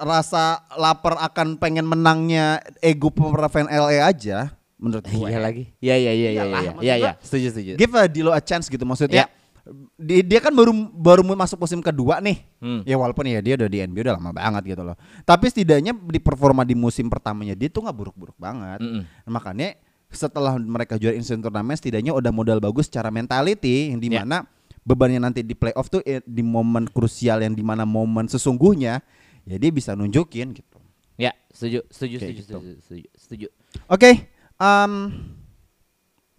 [0.00, 5.26] rasa lapar akan pengen menangnya ego pemain fan LA aja menurut gue.
[5.26, 5.64] Iya lagi.
[5.82, 6.72] Iya iya iya iya iya.
[6.78, 7.12] Iya iya.
[7.18, 7.72] Setuju setuju.
[7.74, 9.26] Give a Dilo a chance gitu maksudnya.
[9.26, 9.36] Ya.
[10.00, 12.40] Dia, dia kan baru baru masuk musim kedua nih.
[12.62, 12.80] Hmm.
[12.88, 14.96] Ya walaupun ya dia udah di NBA udah lama banget gitu loh.
[15.28, 18.80] Tapi setidaknya di performa di musim pertamanya dia tuh nggak buruk-buruk banget.
[18.80, 19.04] Mm-mm.
[19.28, 19.76] Makanya
[20.08, 24.04] setelah mereka juara instant turnamen setidaknya udah modal bagus secara mentality yang Ya.
[24.04, 24.48] di mana
[24.88, 29.04] bebannya nanti di playoff tuh eh, di momen krusial yang di mana momen sesungguhnya
[29.48, 30.78] ya dia bisa nunjukin gitu.
[31.18, 32.52] Ya, setuju, setuju, Kayak setuju, gitu.
[32.52, 33.46] setuju, setuju, setuju.
[33.90, 34.10] Oke,
[34.60, 34.92] em,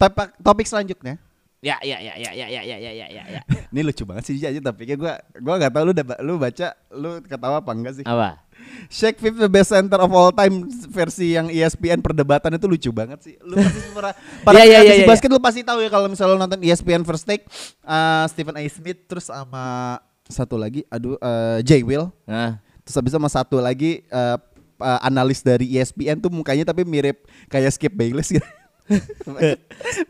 [0.00, 1.20] topik topik selanjutnya.
[1.60, 3.40] Ya, ya, ya, ya, ya, ya, ya, ya, ya, ya, ya.
[3.76, 6.72] Ini lucu banget sih aja tapi kayak gua gua nggak tahu lu udah lu baca
[6.96, 8.04] lu ketawa apa enggak sih?
[8.08, 8.40] Apa?
[8.88, 13.20] Shaq Fifth the best center of all time versi yang ESPN perdebatan itu lucu banget
[13.20, 13.34] sih.
[13.44, 14.10] Lu pasti para
[14.48, 15.08] para iya, praktisi iya, iya.
[15.12, 17.44] basket lu pasti tahu ya kalau misalnya lu nonton ESPN First Take
[17.84, 18.64] eh, Stephen A.
[18.64, 20.00] Smith terus sama
[20.32, 22.56] satu lagi aduh eh, Jay Will Nah,
[22.90, 24.36] terus habis sama satu lagi eh,
[24.82, 28.42] eh, analis dari ESPN tuh mukanya tapi mirip kayak Skip Bayless gitu.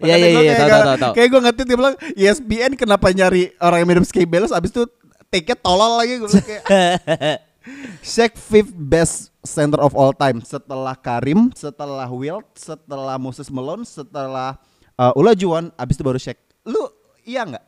[0.01, 1.12] Iya, iya, iya, tahu, tahu, tahu.
[1.12, 4.73] Kayak gue ngetit dia bilang "E ESPN kenapa nyari orang yang mirip Skip Bayless abis
[4.73, 4.88] itu
[5.29, 6.64] take-nya tolol lagi gue kayak
[8.01, 14.57] Shaq fifth best center of all time setelah Karim, setelah Wilt, setelah Moses Malone, setelah
[14.97, 16.40] uh, Ula Juwan, abis itu baru Shaq.
[16.64, 16.88] Lu
[17.25, 17.64] iya nggak?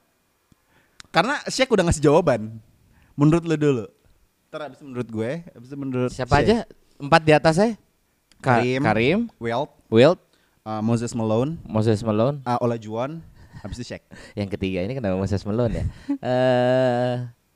[1.13, 2.57] Karena Shaq udah ngasih jawaban.
[3.13, 3.85] Menurut lu dulu.
[4.53, 6.45] Ntar abis itu menurut gue, abis itu menurut siapa Shaq.
[6.45, 6.57] aja?
[7.01, 7.73] Empat di atas saya?
[8.37, 10.21] Ka- Karim, Karim, Wilt, Wilt,
[10.69, 12.45] uh, Moses Malone, Moses Malone.
[12.45, 13.25] uh, Ola Juwan,
[13.65, 14.05] habis itu Shaq.
[14.45, 15.85] Yang ketiga ini kenapa Moses Malone ya?
[16.29, 17.13] Eh,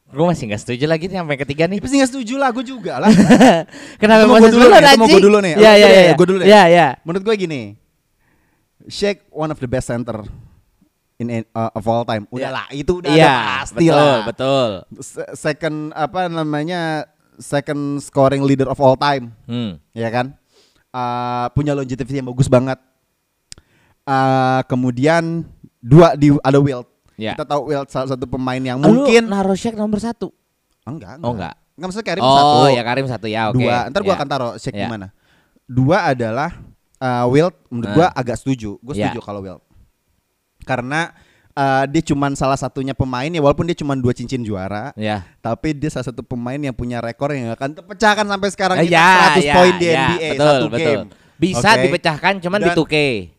[0.09, 1.85] gue masih nggak setuju lagi nih sampai ketiga nih.
[1.85, 3.13] Sih nggak setuju lah, gue juga lah.
[4.01, 5.53] Kenapa mau Moses dulu Malone nih, itu mau gua dulu nih.
[5.53, 6.01] Iya iya dulu iya.
[6.01, 6.47] ya, gua dulu ya.
[6.49, 6.89] Iya iya.
[7.05, 7.61] Menurut gue gini,
[8.89, 10.25] Shaq one of the best center
[11.19, 12.29] in uh, of all time.
[12.29, 12.51] Udah Iya.
[12.53, 14.19] lah, itu udah Iya, ada pasti betul, lah.
[14.25, 14.69] betul.
[15.01, 16.81] Se- Second apa namanya
[17.37, 19.81] second scoring leader of all time, Hmm.
[19.91, 20.37] ya kan?
[20.91, 22.81] Uh, punya longevity yang bagus banget.
[24.03, 25.43] Uh, kemudian
[25.79, 26.87] dua di ada Wilt.
[27.17, 27.35] Ya.
[27.35, 30.31] Kita tahu Wilt salah satu pemain yang Lu mungkin naruh Shaq nomor satu.
[30.85, 31.59] enggak, Oh, enggak.
[31.75, 32.59] Enggak maksudnya Karim oh satu.
[32.71, 33.59] ya Karim satu ya oke.
[33.59, 34.17] Dua, ntar gua Ya.
[34.17, 34.89] akan taruh Shaq di Ya.
[34.89, 35.09] mana.
[35.67, 36.51] Dua adalah
[36.97, 37.97] uh, Wilt menurut Nah.
[37.99, 38.79] gua agak setuju.
[38.79, 39.11] Gue Ya.
[39.11, 39.66] setuju kalau Wilt.
[40.67, 41.15] Karena
[41.55, 45.23] uh, dia cuman salah satunya pemain ya walaupun dia cuman dua cincin juara, Ya.
[45.41, 49.11] tapi dia salah satu pemain yang punya rekor yang akan terpecahkan sampai sekarang kita ya,
[49.39, 50.81] 100 ya, poin di ya, NBA betul, satu betul.
[50.83, 51.05] game.
[51.37, 51.83] Bisa Oke?
[51.87, 52.97] dipecahkan cuman di Dan- 2K.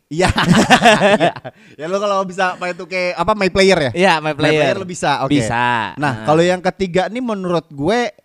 [0.07, 0.29] Iya.
[1.19, 1.33] Iya.
[1.75, 3.91] ya lo kalau bisa main tuh kayak apa my player ya?
[3.91, 4.79] Iya, my player.
[4.79, 5.35] lo bisa, oke.
[5.35, 5.91] Bisa.
[5.99, 8.15] Nah, kalau yang ketiga nih menurut gue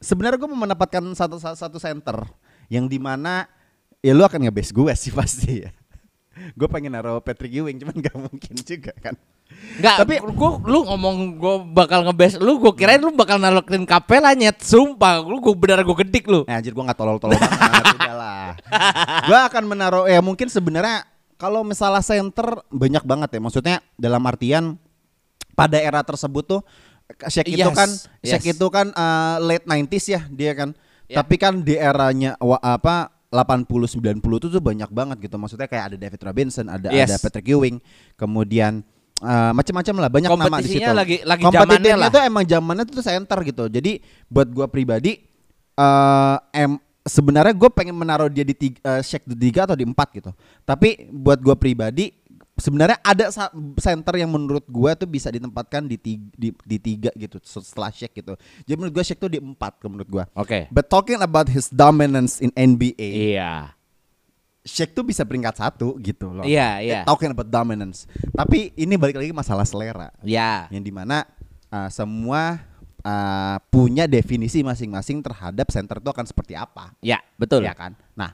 [0.00, 2.24] sebenarnya gue mau mendapatkan satu satu center
[2.72, 3.44] yang di mana
[4.00, 5.70] ya lu akan ngebase gue sih pasti ya.
[6.34, 9.14] Gue pengen naruh Patrick Ewing cuman gak mungkin juga kan.
[9.78, 13.84] Enggak, Tapi- gua lu ngomong gua bakal ngebes lu gua kirain lu bakal naruh Clint
[13.84, 16.42] Capella nyet sumpah lu gua bener gua gedik lu.
[16.48, 18.56] Nah, anjir gue gak tolol-tolol banget udahlah.
[19.24, 24.64] Gue akan menaruh ya mungkin sebenarnya kalau misalnya center banyak banget ya maksudnya dalam artian
[25.54, 26.60] pada era tersebut tuh
[27.04, 27.90] Shaq itu Yes, kan
[28.24, 28.54] Shaq yes.
[28.56, 30.72] itu kan uh, late 90s ya dia kan.
[31.04, 31.20] Ya.
[31.20, 35.34] Tapi kan di eranya apa 80 90 itu tuh banyak banget gitu.
[35.34, 37.10] Maksudnya kayak ada David Robinson, ada Yes.
[37.10, 37.82] ada Patrick Ewing,
[38.14, 40.86] kemudian eh, macam-macam lah banyak nama di situ.
[40.86, 42.10] Lagi- lagi Kompetitifnya zamannya lah.
[42.10, 43.64] tuh emang zamannya tuh center gitu.
[43.66, 43.92] Jadi
[44.26, 45.18] buat gua pribadi
[45.74, 46.72] eh em
[47.04, 50.30] sebenarnya gue pengen menaruh dia di tiga, eh, Shaq di tiga atau di empat gitu.
[50.62, 52.08] Tapi buat gua pribadi
[52.54, 53.30] sebenarnya ada
[53.78, 58.14] center yang menurut gua tuh bisa ditempatkan di tiga, di, di tiga gitu setelah Shaq
[58.14, 58.34] gitu.
[58.64, 60.24] Jadi menurut gua Shaq tuh di empat menurut gua.
[60.38, 60.70] Oke.
[60.70, 63.74] But talking about his dominance in NBA, Iya.
[64.64, 66.40] Shaq tuh bisa peringkat satu gitu loh.
[66.40, 67.00] Iya, iya.
[67.04, 68.08] Talking about dominance.
[68.32, 70.08] Tapi ini balik lagi masalah selera.
[70.24, 70.72] Ya.
[70.72, 71.28] Yang di mana
[71.68, 72.64] uh, semua
[73.04, 76.96] uh, punya definisi masing-masing terhadap center itu akan seperti apa.
[77.04, 77.60] Ya, betul.
[77.60, 77.92] Ya kan?
[78.16, 78.32] Nah,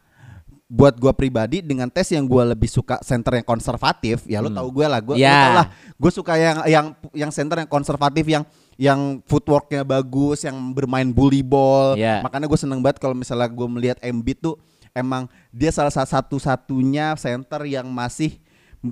[0.71, 4.57] buat gua pribadi dengan tes yang gua lebih suka center yang konservatif, ya lo Hmm.
[4.57, 5.35] tau gue lah, Ya.
[5.35, 8.47] lo tau lah, gue suka yang yang yang center yang konservatif yang
[8.79, 11.99] yang footworknya bagus, yang bermain bully ball.
[11.99, 12.23] Ya.
[12.23, 14.57] Makanya gue seneng banget kalau misalnya gue melihat Embiid tuh
[14.91, 18.39] emang dia salah satu-satunya center yang masih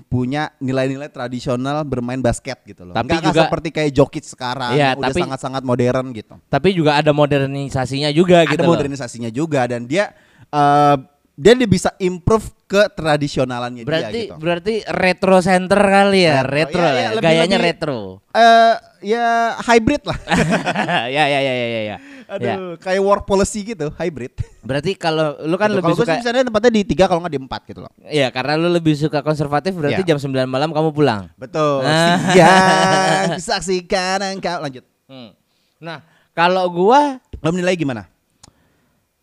[0.05, 2.93] punya nilai-nilai tradisional bermain basket gitu loh.
[2.93, 7.09] Tapi Nggak- juga- seperti kayak Jokic sekarang yang udah sangat-sangat modern gitu Tapi juga ada
[7.11, 8.75] modernisasinya juga gitu ada loh.
[8.75, 10.13] modernisasinya juga dan dia
[10.49, 10.97] eh,
[11.39, 14.35] dia dia bisa improve ke tradisionalannya Berarti dia gitu.
[14.37, 17.99] berarti retro center kali ya, Retro, retro, ya, iya, lebih- gayanya lebih- retro.
[18.29, 18.75] Eh
[19.07, 19.27] ya
[19.63, 20.19] hybrid lah.
[21.17, 21.83] ya ya ya ya ya.
[21.87, 21.97] ya.
[22.29, 24.35] Aduh, kayak work policy gitu, hybrid.
[24.61, 25.79] Berarti kalau lu kan Gitu.
[25.79, 27.93] lebih Kalau gue suka sih misalnya tempatnya di tiga kalau nggak di empat gitu loh.
[28.03, 30.09] Iya, karena lu lebih suka konservatif berarti Iya.
[30.13, 31.31] jam 9 malam kamu pulang.
[31.37, 31.87] Betul.
[31.87, 32.19] Ah.
[32.35, 34.83] Siang saksikan engkau lanjut.
[35.07, 35.33] Hmm.
[35.79, 36.03] Nah,
[36.35, 38.11] kalau gua Lo menilai gimana?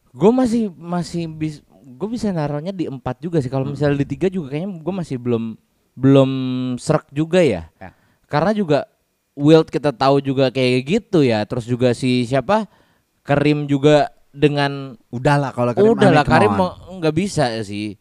[0.09, 1.59] gua masih masih bis,
[1.95, 3.47] gua bisa naruhnya di empat juga sih.
[3.47, 3.63] Hmm.
[3.63, 5.43] Kalau misalnya di tiga juga kayaknya gua masih belum
[5.95, 6.29] belum
[6.77, 7.71] serak juga ya.
[7.79, 7.95] Ya.
[8.27, 8.79] Karena juga
[9.35, 11.43] Wild kita tahu juga kayak gitu ya.
[11.43, 12.67] Terus juga si siapa?
[13.25, 16.53] Karim juga dengan Udahlah kalau Karim udah lah Ahmed, Karim
[17.01, 17.97] nggak bisa sih.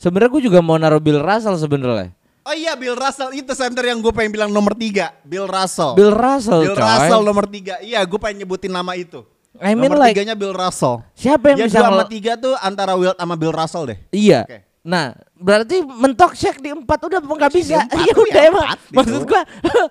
[0.00, 2.10] Sebenarnya gue juga mau naruh Bill Russell sebenarnya.
[2.42, 6.10] Oh iya Bill Russell itu center yang gue pengen bilang nomor tiga Bill Russell Bill
[6.10, 6.82] Russell, Bill coy.
[6.82, 9.22] Russell nomor tiga Iya gue pengen nyebutin nama itu
[9.60, 12.54] I mean Nomor like- tiganya Bill Russell Siapa yang Dia bisa dua sama tiga tuh
[12.56, 14.48] antara Wilt sama Bill Russell deh Iya.
[14.48, 14.58] Oke.
[14.82, 17.86] Nah, berarti mentok Shaq di empat udah nggak bisa.
[18.02, 18.66] Ya tuh udah ya emang.
[18.66, 18.94] gitu.
[18.98, 19.42] Maksud gua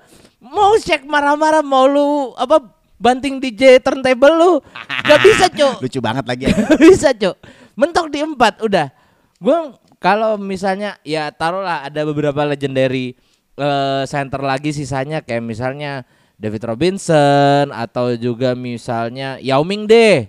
[0.55, 2.59] mau Shaq marah-marah mau lu apa
[2.97, 4.51] banting DJ turntable lu
[5.05, 7.33] nggak bisa cok Lucu banget lagi ya bisa cok
[7.73, 8.93] mentok di empat udah
[9.37, 13.17] gua kalau misalnya ya taruhlah ada beberapa legendary
[13.55, 16.05] eh, center lagi sisanya kayak misalnya
[16.41, 20.25] David Robinson atau juga misalnya Yao Ming deh.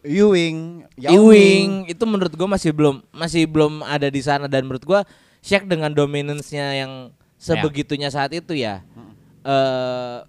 [0.00, 1.92] Ewing Yao Ewing Ming.
[1.92, 4.48] itu menurut gua masih belum masih belum ada di sana.
[4.48, 5.04] Dan menurut gua
[5.44, 8.80] Shaq dengan dominance-nya yang sebegitunya saat itu ya
[9.44, 10.24] eh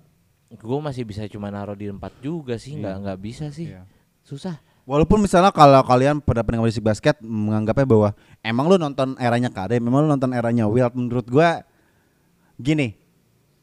[0.59, 2.75] gua masih bisa cuma naruh di empat juga sih.
[2.75, 3.71] Nggak nggak bisa sih.
[3.71, 3.87] Iya.
[4.27, 4.59] susah.
[4.83, 8.09] Walaupun misalnya kalau kalian pada pendengar musik basket menganggapnya bahwa
[8.43, 11.63] emang lu nonton eranya Karim, memang lu nonton eranya Wilt menurut gua
[12.59, 13.00] gini.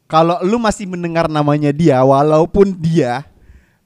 [0.09, 3.29] Kalau lu masih mendengar namanya dia walaupun dia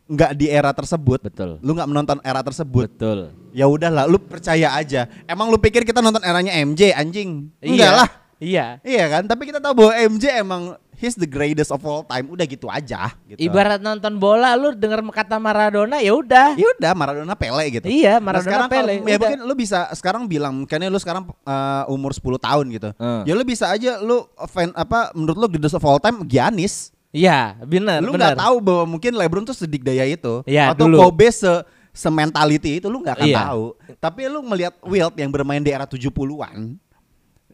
[0.07, 4.71] nggak di era tersebut, betul lu nggak menonton era tersebut, betul ya udahlah lu percaya
[4.71, 5.11] aja.
[5.27, 7.51] Emang lu pikir kita nonton eranya MJ anjing?
[7.59, 7.99] Enggak Iya.
[7.99, 8.09] lah.
[8.39, 9.23] iya Iya kan?
[9.27, 12.25] Tapi kita tahu bahwa MJ emang he's the greatest of all time.
[12.25, 13.43] Udah gitu aja gitu.
[13.43, 17.85] ibarat nonton bola lu denger kata Maradona ya udah Ya udah Maradona Pele gitu.
[17.85, 19.19] iya Nah, Maradona sekarang kalau- Pele ya udah.
[19.19, 22.89] mungkin lu bisa sekarang bilang makanya lu sekarang uh, umur 10 tahun gitu.
[22.95, 23.21] Hmm.
[23.23, 26.95] Ya lu bisa aja lu fan apa menurut lu greatest of all time Giannis.
[27.11, 30.97] iya benar lu nggak tahu bahwa mungkin LeBron tuh sedikdaya itu Iya, atau dulu.
[31.03, 31.61] Kobe se
[31.93, 33.39] sementality itu lu nggak akan Iya.
[33.45, 33.65] tahu.
[33.97, 36.81] Tapi lu melihat Wilt yang bermain di era 70-an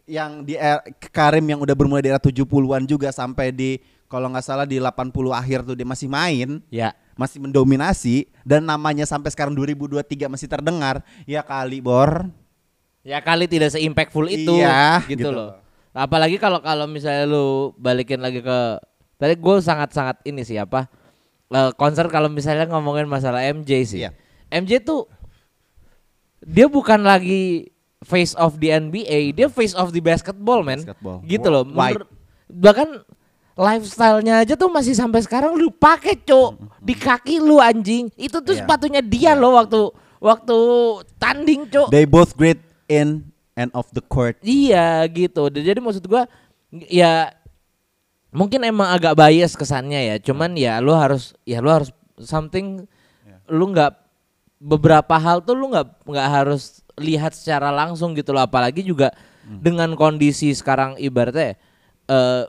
[0.09, 0.81] yang di era,
[1.13, 3.77] Karim yang udah bermulai di era 70-an juga sampai di
[4.09, 6.97] kalau nggak salah di 80 akhir tuh dia masih main ya.
[7.13, 11.05] masih mendominasi dan namanya sampai sekarang 2023 masih terdengar.
[11.29, 12.25] Ya kali bor.
[13.05, 15.29] Ya kali tidak se-impactful itu Iya, gitu, gitu.
[15.29, 15.61] loh.
[15.93, 18.59] Apalagi kalau kalau misalnya lu balikin lagi ke
[19.21, 20.89] tadi gue sangat sangat ini sih apa
[21.53, 23.99] eh, konser kalau misalnya ngomongin masalah MJ sih.
[24.03, 24.11] Iya.
[24.49, 25.05] MJ tuh
[26.41, 27.69] dia bukan lagi
[28.01, 31.19] face of the NBA dia face of the basketball man Basketball.
[31.21, 31.63] gitu loh.
[31.63, 32.07] Menurut-
[32.47, 33.03] bahkan
[33.53, 38.55] lifestyle-nya aja tuh masih sampai sekarang lu pakai cok di kaki lu anjing itu tuh
[38.55, 38.63] Iya.
[38.63, 40.57] sepatunya dia loh waktu waktu
[41.17, 45.51] tanding cok they both great in and off the court Iya gitu.
[45.51, 46.23] Jadi maksud gua
[46.87, 47.35] ya
[48.29, 50.15] mungkin emang agak bias kesannya ya.
[50.17, 52.87] Cuman ya lu harus ya lu harus something
[53.45, 53.91] lu nggak
[54.55, 58.43] beberapa hal tuh lu nggak nggak harus lihat secara langsung gitu loh.
[58.43, 59.15] Apalagi juga
[59.49, 61.57] dengan kondisi sekarang ibaratnya
[62.05, 62.45] eh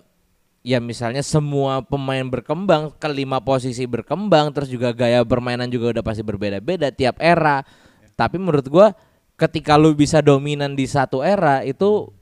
[0.61, 6.21] ya misalnya semua pemain berkembang, kelima posisi berkembang, terus juga gaya permainan juga udah pasti
[6.21, 7.65] berbeda-beda tiap era.
[8.13, 8.93] Tapi menurut gua
[9.41, 12.13] ketika lu bisa dominan di satu era itu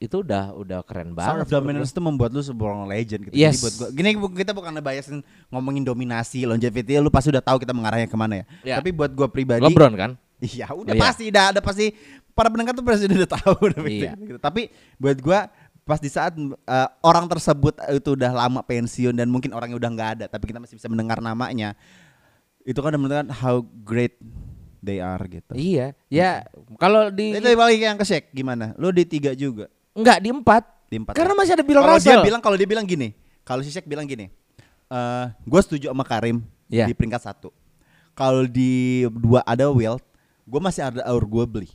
[0.00, 1.44] itu udah udah keren Sound banget.
[1.44, 3.36] of Dominance itu membuat lu seorang legend gitu.
[3.36, 3.60] Yes.
[3.60, 4.08] Jadi buat gua, gini
[4.40, 5.20] kita bukan biasin
[5.52, 8.44] ngomongin dominasi, longevity, lu pasti udah tahu kita mengarahnya ke mana ya.
[8.64, 8.74] Ya.
[8.80, 10.10] Tapi buat gua pribadi, LeBron kan?
[10.38, 11.02] Iya udah Iya.
[11.02, 11.86] pasti, udah, udah pasti
[12.32, 13.54] para pendengar tuh pasti udah tahu.
[13.84, 14.12] Iya.
[14.16, 14.38] gitu.
[14.38, 15.40] Tapi buat gua
[15.82, 20.10] pas di saat uh, orang tersebut itu udah lama pensiun dan mungkin orangnya udah nggak
[20.16, 21.76] ada, tapi kita masih bisa mendengar namanya,
[22.62, 24.16] itu kan menunjukkan how great
[24.80, 25.52] they are gitu.
[25.52, 25.92] Iya.
[26.08, 28.72] Ya kalau di Itu balik yang ke Shaq gimana?
[28.74, 29.68] Lu di tiga juga.
[29.92, 30.64] enggak di empat.
[30.84, 31.38] Di empat Karena ya?
[31.38, 32.12] masih ada Bill kalau Russell.
[32.12, 33.08] dia bilang kalau dia bilang gini
[33.40, 34.28] kalau si Shaq bilang gini
[34.86, 36.84] eh gue setuju sama Karim Iya.
[36.84, 37.48] di peringkat satu
[38.12, 40.04] kalau di dua ada Wilt
[40.44, 41.68] gue masih ada arguably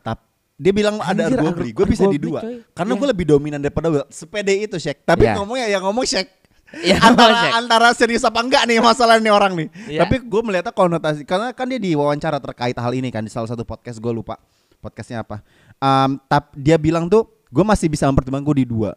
[0.00, 0.22] tapi
[0.54, 2.40] dia bilang ada Anjir, arguably argu- gue bisa di dua.
[2.40, 2.62] coy.
[2.70, 3.00] karena Iya.
[3.00, 5.34] gue lebih dominan daripada Wilt sepede itu Shaq tapi Iya.
[5.36, 6.28] ngomongnya ya ngomong Shaq
[6.74, 9.68] Iya, antara antara serius apa enggak nih masalah nih orang nih.
[9.86, 10.00] Iya.
[10.02, 13.62] tapi gue melihatnya konotasi karena kan dia diwawancara terkait hal ini kan di salah satu
[13.62, 14.42] podcast gue lupa
[14.82, 15.38] podcastnya apa.
[15.78, 18.90] Um, tap dia bilang tuh gue masih bisa mempertimbangkan gue di dua.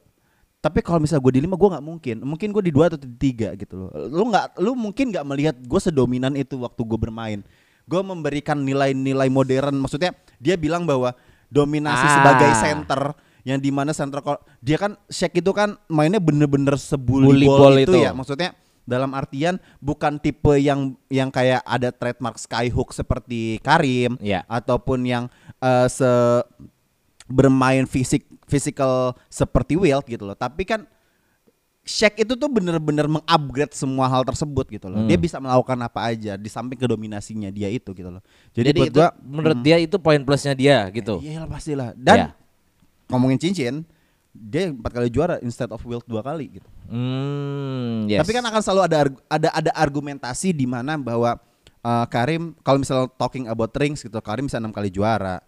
[0.57, 2.15] Tapi kalau misalnya gue di lima gue nggak mungkin.
[2.25, 3.89] Mungkin gue di dua atau di tiga gitu loh.
[4.10, 7.45] Lu nggak lu mungkin nggak melihat gue sedominan itu waktu gue bermain
[7.88, 11.15] gue memberikan nilai-nilai modern maksudnya dia bilang bahwa
[11.47, 12.13] dominasi Ah.
[12.13, 13.02] sebagai center
[13.41, 17.76] yang di mana center ko- dia kan Shaq itu kan mainnya bener-bener Bully ball, ball
[17.80, 18.04] itu, itu.
[18.04, 18.52] ya maksudnya
[18.84, 24.43] dalam artian bukan tipe yang yang kayak ada trademark skyhook seperti Karim Iya.
[24.45, 25.23] ataupun yang
[25.58, 26.08] eh, se
[27.26, 30.36] bermain fisik physical seperti Wilt gitu loh.
[30.36, 30.88] Tapi kan
[31.88, 35.00] Shaq itu tuh bener-bener mengupgrade semua hal tersebut gitu loh.
[35.00, 35.08] Hmm.
[35.08, 38.19] Dia bisa melakukan apa aja di samping kedominasinya dia itu gitu loh.
[38.52, 41.23] Jadi, Jadi, buat itu gua menurut dia itu poin plusnya dia gitu.
[41.23, 41.95] Iya lah pastilah.
[41.95, 42.30] Dan Iya.
[43.08, 43.88] ngomongin cincin,
[44.36, 46.67] dia empat kali juara instead of Wilt dua kali gitu.
[46.91, 48.19] Hmm, yes.
[48.19, 48.97] Tapi kan akan selalu ada
[49.32, 51.39] ada ada argumentasi di mana bahwa
[51.88, 55.39] uh, Karim kalau misalnya talking about rings gitu, Karim bisa enam kali juara.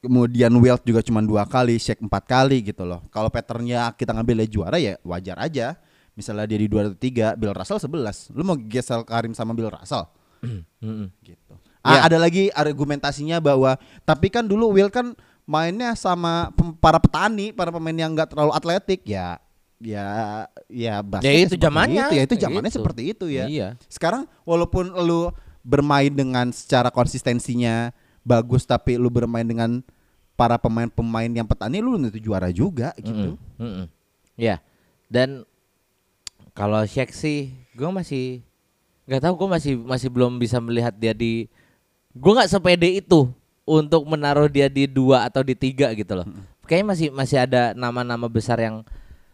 [0.00, 3.04] Kemudian Wilt juga cuma dua kali, Shaq empat kali gitu loh.
[3.12, 5.76] Kalau patternnya kita ngambil juara ya wajar aja.
[6.16, 9.68] Misalnya dia di dua atau tiga, Bill Russell 11 Lu mau geser Karim sama Bill
[9.68, 10.08] Russell?
[11.28, 11.54] Gitu.
[11.80, 15.16] Ah, ada lagi argumentasinya bahwa tapi kan dulu Will kan
[15.48, 19.40] mainnya sama para petani, para pemain yang nggak terlalu atletik ya
[19.80, 22.04] ya ya basketnya itu seperti zamannya.
[22.04, 22.78] itu ya itu zamannya gitu.
[22.84, 23.44] seperti itu ya.
[23.48, 23.68] Iya.
[23.88, 25.32] Sekarang walaupun lu
[25.64, 27.92] bermain dengan secara konsistensinya
[28.30, 29.82] bagus tapi lu bermain dengan
[30.38, 33.34] para pemain-pemain yang petani lu itu juara juga gitu.
[33.34, 33.86] Mm-mm, mm-mm.
[34.38, 34.62] Iya.
[35.10, 35.42] Dan
[36.54, 38.46] kalau Shaq sih gue masih
[39.10, 41.50] nggak tahu gue masih masih belum bisa melihat dia di
[42.14, 43.26] gue nggak sepede itu
[43.66, 46.26] untuk menaruh dia di dua atau di tiga gitu loh.
[46.64, 48.86] Kayaknya masih masih ada nama-nama besar yang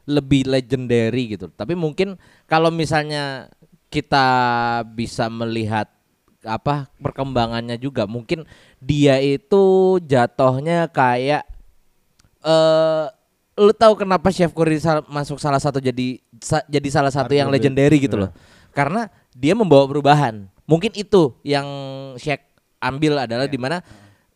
[0.09, 1.52] lebih legendary gitu.
[1.52, 2.16] Tapi mungkin
[2.48, 3.52] kalau misalnya
[3.92, 4.26] kita
[4.90, 5.87] bisa melihat
[6.46, 8.46] apa perkembangannya juga mungkin
[8.78, 11.42] dia itu jatuhnya kayak
[12.42, 13.04] eh
[13.56, 17.48] lu tahu kenapa Chef Curry sal- masuk salah satu jadi sa- jadi salah satu yang
[17.48, 18.30] Arguably, legendary gitu loh.
[18.76, 20.44] Karena dia membawa perubahan.
[20.68, 21.64] Mungkin itu yang
[22.20, 22.44] Shaq
[22.76, 23.80] ambil adalah di mana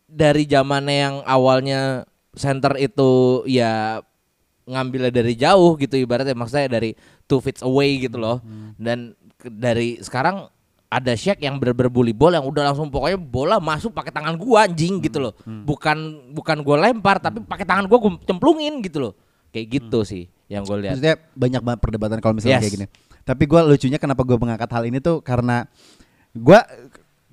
[0.09, 4.01] dari zamannya yang awalnya center itu ya
[4.65, 6.97] ngambilnya dari jauh gitu ibaratnya maksudnya dari
[7.29, 8.41] two feet away gitu loh.
[8.81, 10.49] Dan ke- dari sekarang
[10.91, 14.67] ada Shaq yang bener-bener bully ball yang udah langsung pokoknya bola masuk pakai tangan gua
[14.67, 15.33] anjing gitu loh.
[15.47, 19.13] Bukan bukan gua lempar tapi pakai tangan gua gua cemplungin gitu loh.
[19.55, 20.99] Kayak gitu sih yang gue lihat.
[20.99, 22.63] Maksudnya banyak banget perdebatan kalau misalnya Yes.
[22.67, 22.87] kayak gini.
[23.23, 25.63] Tapi gua lucunya kenapa gua mengangkat hal ini tuh karena
[26.35, 26.67] gua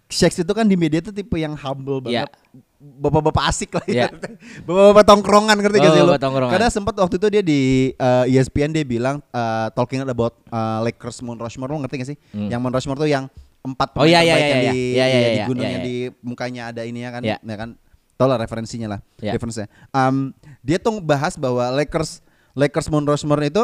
[0.08, 2.30] Shaq itu kan di media tuh tipe yang humble Iya.
[2.30, 2.30] banget.
[2.78, 4.06] Bapak-bapak asik lah ya.
[4.06, 4.06] Iya.
[4.70, 6.14] Bapak-bapak tongkrongan ngerti gak sih lu?
[6.14, 6.52] Bapak-bapak tongkrongan.
[6.54, 7.60] Karena sempat waktu itu dia di
[7.98, 12.18] uh, ESPN dia bilang uh, talking about uh, Lakers Mount Rushmore lu ngerti gak sih?
[12.30, 12.48] Hmm.
[12.48, 13.26] Yang Mount Rushmore tuh yang
[13.64, 14.72] empat Oh, iya, iya, terbaik iya, yang iya.
[14.72, 15.88] di, Iya, iya, iya, di iya, gunung iya, yang iya.
[15.88, 17.36] di mukanya ada ininya kan, Iya.
[17.42, 17.70] ya kan?
[18.18, 19.32] Tau lah referensinya lah, Iya.
[19.38, 19.68] referensinya.
[19.94, 22.22] Um, dia tuh bahas bahwa Lakers
[22.58, 23.62] Lakers Rushmore itu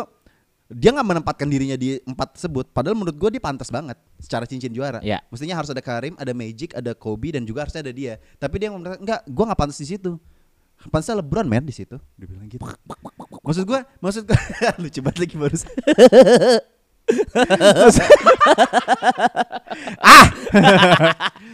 [0.70, 2.72] dia nggak menempatkan dirinya di empat tersebut.
[2.72, 5.02] Padahal menurut gue dia pantas banget secara cincin juara.
[5.04, 5.20] Iya.
[5.28, 8.16] Mestinya harus ada Karim, ada Magic, ada Kobe dan juga harusnya ada dia.
[8.40, 10.16] Tapi dia ngomong enggak, gue nggak pantas di situ.
[10.88, 11.96] Pantasnya LeBron man di situ.
[12.16, 12.64] Dia bilang gitu.
[13.44, 14.38] Maksud gue, maksud gue
[14.82, 15.56] lucu banget lagi baru.
[20.00, 20.24] ah,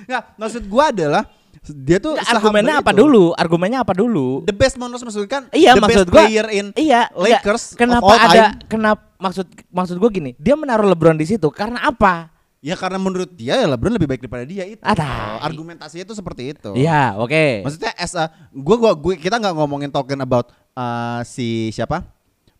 [0.06, 1.24] nggak maksud gue adalah
[1.60, 3.00] dia tuh Nggak, argumennya apa itu.
[3.04, 3.24] dulu?
[3.36, 4.48] Argumennya apa dulu?
[4.48, 7.64] The best Monroe maksud kan Iya the maksud best gua player in iya nggak, Lakers
[7.68, 8.64] of kenapa all ada time.
[8.64, 13.32] kenapa maksud maksud gua gini dia menaruh LeBron di situ karena apa Ya karena menurut
[13.32, 14.84] dia ya LeBron lebih baik daripada dia itu.
[14.84, 15.40] Ah, tai.
[15.48, 16.76] Argumentasinya itu seperti itu.
[16.76, 21.72] Iya oke Maksudnya as a gua gua, gua kita nggak ngomongin talking about uh, si
[21.72, 22.04] siapa?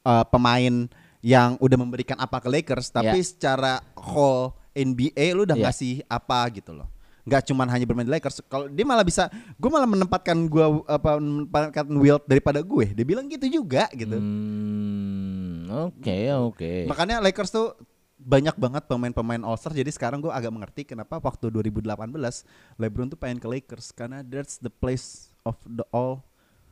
[0.00, 0.88] Uh, pemain
[1.20, 3.26] yang udah memberikan apa ke Lakers tapi Iya.
[3.26, 5.68] secara whole NBA lu udah Iya.
[5.68, 6.88] ngasih apa gitu loh.
[7.20, 8.40] nggak cuman hanya bermain di Lakers.
[8.48, 12.96] Kalau dia malah bisa, gue malah menempatkan gue apa menempatkan Wilt daripada gue.
[12.96, 14.16] Dia bilang gitu juga gitu.
[14.16, 16.18] Hmm, oke
[16.48, 16.72] oke.
[16.88, 17.76] Makanya Lakers tuh
[18.16, 19.72] banyak banget pemain-pemain All Star.
[19.72, 22.42] Jadi sekarang gue agak mengerti kenapa waktu 2018
[22.76, 26.24] LeBron tuh pengen ke Lakers karena that's the place of the all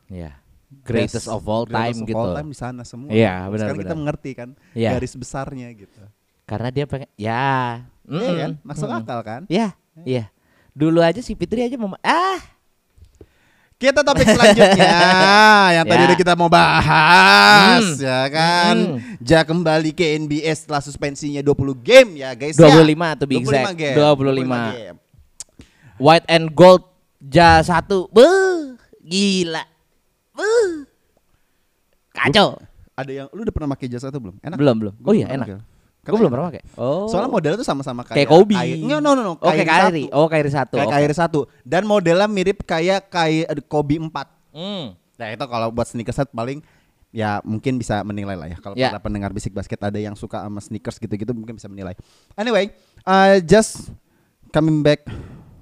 [0.09, 0.40] Ya.
[0.69, 2.19] Greatest best- of all time greatest of gitu.
[2.19, 3.09] all time di sana semua.
[3.09, 3.99] Iya, benar, Sekarang kita benar.
[3.99, 4.91] mengerti kan Iya.
[4.93, 6.03] garis besarnya gitu.
[6.45, 7.85] Karena dia pengen ya.
[8.05, 8.53] Iya mm-mm, kan?
[8.62, 9.01] Masuk mm-mm.
[9.03, 9.43] akal kan?
[9.47, 10.29] Ya, iya.
[10.73, 12.41] Dulu aja si Fitri aja mau ah.
[13.79, 14.91] Kita topik selanjutnya
[15.79, 16.09] yang tadi Ya.
[16.11, 18.03] udah kita mau bahas Hmm.
[18.03, 18.77] ya kan.
[18.77, 18.99] Hmm.
[19.23, 23.14] Ja kembali ke NBA setelah suspensinya 20 game ya guys 25 ya.
[23.14, 23.79] to be exact.
[23.79, 23.95] game.
[23.95, 24.51] 25.
[24.75, 24.97] game.
[25.97, 26.91] White and gold
[27.23, 28.11] ja satu.
[28.11, 29.62] Beuh, gila.
[30.39, 30.86] Beuh.
[32.14, 32.59] Kacau.
[32.95, 34.36] Ada yang lu udah pernah pakai jasa itu belum?
[34.39, 34.57] Enak.
[34.59, 34.95] Belum, belum.
[34.99, 35.47] Gua Oh iya, enak.
[35.47, 35.62] pakai.
[36.09, 36.62] Gue belum pernah pakai.
[36.74, 37.05] Oh.
[37.05, 38.57] Soalnya modelnya tuh sama-sama kayak kayak Kobe.
[38.57, 39.32] Kyrie- No, no, no, no.
[39.36, 40.09] Oh, kayak Kyrie.
[40.09, 40.16] satu.
[40.16, 40.74] Oh, Kyrie satu.
[40.80, 40.89] Kayak.
[40.95, 41.41] Kyrie satu.
[41.62, 44.09] Dan modelnya mirip kayak kayak Kobe 4.
[44.57, 44.97] Hmm.
[44.97, 46.64] Nah itu kalau buat sneakerhead paling
[47.11, 48.57] ya mungkin bisa menilai lah ya.
[48.57, 48.89] Kalau Ya.
[48.89, 51.93] para pendengar bisik basket ada yang suka sama sneakers gitu-gitu mungkin bisa menilai.
[52.34, 52.72] Anyway,
[53.05, 53.93] uh, just
[54.49, 55.05] coming back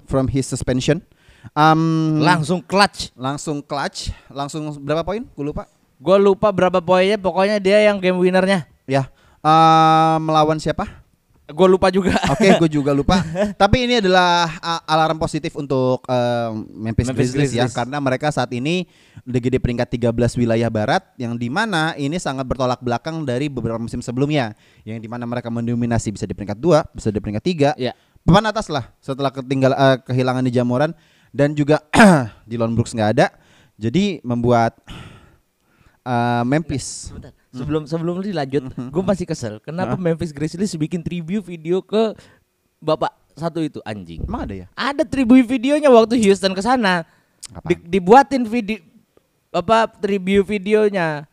[0.05, 1.03] from his suspension.
[1.53, 3.11] Um, Langsung clutch.
[3.13, 5.23] langsung clutch, langsung berapa poin?
[5.23, 5.63] Gue lupa.
[5.97, 8.69] Gue lupa berapa poinnya, pokoknya dia yang game winnernya.
[8.85, 9.09] Ya,
[9.41, 10.85] uh, melawan siapa?
[11.47, 12.11] Gue lupa juga.
[12.27, 13.23] Oke, gue juga lupa.
[13.55, 14.51] Tapi ini adalah
[14.83, 18.83] alarm positif untuk uh, Memphis, Memphis Grizzlies, ya, karena mereka saat ini
[19.23, 23.79] lagi di peringkat 13 wilayah barat, yang di mana ini sangat bertolak belakang dari beberapa
[23.79, 27.79] musim sebelumnya, yang di mana mereka mendominasi bisa di peringkat 2, bisa di peringkat 3,
[27.79, 27.95] Ya.
[28.27, 30.91] papan atas lah setelah ketinggal uh, kehilangan di Jamoran
[31.37, 31.85] dan juga
[32.49, 33.29] Dylan Brooks nggak ada,
[33.77, 34.73] jadi membuat
[36.01, 37.31] uh, Memphis Sebentar.
[37.47, 38.89] Sebelum sebelum lu dilanjut, Mhm.
[38.89, 39.57] gue masih kesel.
[39.61, 42.13] Kenapa Memphis Grizzlies bikin tribute video ke
[42.77, 44.21] bapak satu itu anjing?
[44.21, 44.67] emang ada ya?
[44.73, 47.01] Ada tribute videonya waktu Houston ke sana.
[47.65, 48.77] Di- dibuatin video
[49.49, 51.25] apa tribute videonya.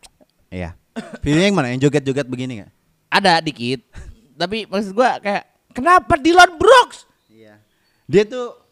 [0.49, 0.73] Iya.
[1.21, 1.69] Videonya yang mana?
[1.75, 2.73] Yang joget-joget begini nggak?
[3.11, 3.85] Ada dikit.
[4.33, 5.45] Tapi maksud gua kayak
[5.75, 7.05] kenapa Dylan Brooks?
[7.29, 7.61] Iya.
[8.09, 8.64] Dia tuh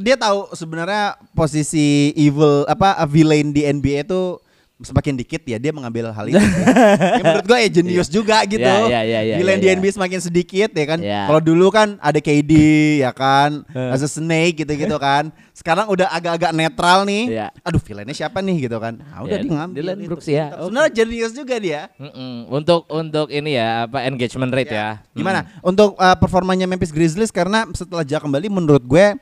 [0.00, 4.36] dia tahu sebenarnya posisi evil apa villain di NBA itu
[4.82, 6.42] semakin dikit ya dia mengambil hal itu.
[7.18, 8.66] ya menurut gua ya jenius juga gitu.
[8.66, 9.78] Iya, iya, iya, iya, villain iya, di iya.
[9.78, 10.98] NBA semakin sedikit ya kan.
[10.98, 11.20] Iya.
[11.30, 12.52] Kalau dulu kan ada KD
[12.98, 13.94] ya kan, Eh.
[13.94, 15.30] as a snake gitu-gitu kan.
[15.54, 17.30] Sekarang udah agak-agak netral nih.
[17.30, 17.46] Iya.
[17.62, 18.98] Aduh villainnya siapa nih gitu kan.
[18.98, 19.78] Nah, udah Ya, dia ngambil.
[19.78, 20.08] Dylan itu.
[20.10, 20.46] Brooks ya.
[20.58, 21.80] Sebenarnya jenius juga dia.
[22.02, 22.50] Mm-mm.
[22.50, 24.98] Untuk untuk ini ya apa engagement rate ya.
[25.14, 29.14] Gimana untuk uh, performanya Memphis Grizzlies karena setelah Ja kembali menurut gue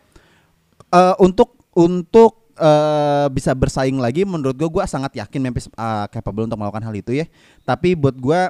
[0.90, 6.44] uh, untuk untuk uh, bisa bersaing lagi menurut gue gue sangat yakin Memphis uh, capable
[6.44, 7.26] untuk melakukan hal itu ya.
[7.62, 8.40] Tapi buat gue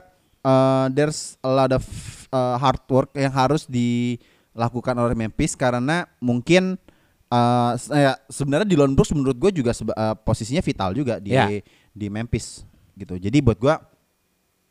[0.43, 1.85] uh, there's a lot of
[2.33, 6.81] uh, hard work yang harus dilakukan oleh Memphis karena mungkin
[7.29, 11.47] uh, se- ya, sebenarnya Dylan Brooks menurut gue juga uh, posisinya vital juga di Ya.
[11.93, 12.65] di Memphis
[12.97, 13.17] gitu.
[13.21, 13.75] Jadi buat gue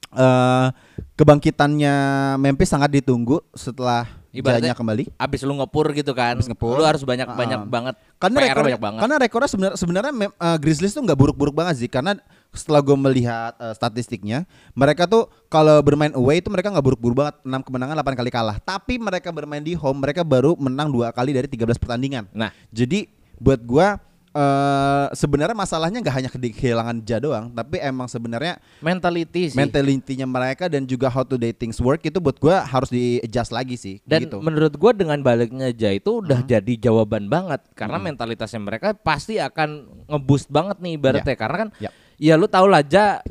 [0.10, 0.68] eh
[1.14, 1.96] kebangkitannya
[2.42, 5.10] Memphis sangat ditunggu setelah Ibaratnya kembali.
[5.18, 6.38] Abis lu ngepur gitu kan.
[6.38, 6.78] Abis ngepur.
[6.78, 7.34] Lu harus banyak Ah.
[7.34, 7.96] banyak banget.
[8.20, 9.00] Karena PR rekor, banyak banget.
[9.00, 12.20] karena rekornya sebenarnya sebenarnya eh, Grizzlies tuh nggak buruk-buruk banget sih karena
[12.50, 17.36] setelah gue melihat eh, statistiknya mereka tuh kalau bermain away itu mereka nggak buruk-buruk banget
[17.42, 21.32] 6 kemenangan 8 kali kalah tapi mereka bermain di home mereka baru menang dua kali
[21.32, 23.08] dari 13 pertandingan Nah, jadi
[23.38, 29.50] buat gua eh sebenarnya masalahnya nggak hanya ke- kehilangan Ja doang tapi emang sebenarnya mentality
[29.50, 29.58] sih.
[29.58, 33.50] mentalitinya mereka dan juga how to do things work itu buat gua harus di adjust
[33.50, 34.38] lagi sih Dan gitu.
[34.38, 39.70] menurut gua dengan baliknya Ja itu udah jadi jawaban banget karena mentalitasnya mereka pasti akan
[40.08, 41.90] ngeboost banget nih ibaratnya karena kan Ya.
[42.16, 43.26] ya lu tau lah Ja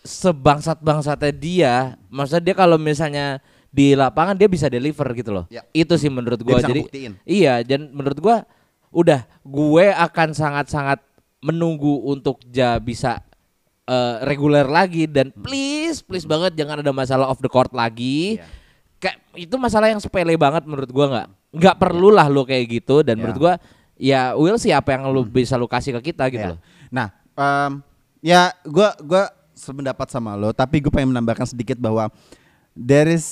[0.00, 1.74] sebangsat-bangsatnya dia,
[2.08, 3.36] maksudnya dia kalau misalnya
[3.68, 5.44] di lapangan dia bisa deliver gitu loh.
[5.46, 5.62] Ya.
[5.70, 6.82] Itu sih menurut Dia bisa jadi
[7.22, 8.36] iya dan menurut gua
[8.90, 10.98] udah gue akan sangat-sangat
[11.40, 13.24] menunggu untuk Ja bisa
[13.88, 18.36] eh, reguler lagi dan please please banget jangan ada masalah off the court lagi.
[18.38, 18.46] Iya.
[19.00, 23.00] Kayak itu masalah yang sepele banget menurut gua nggak nggak perlu lah lo kayak gitu
[23.00, 23.20] dan Ya.
[23.24, 23.54] menurut gua
[23.96, 26.60] ya will sih apa yang lu bisa lu kasih ke kita gitu loh.
[26.92, 27.80] Nah, em,
[28.20, 32.08] ya gua gua sependapat sama lo, tapi gue pengen menambahkan sedikit bahwa
[32.72, 33.24] there is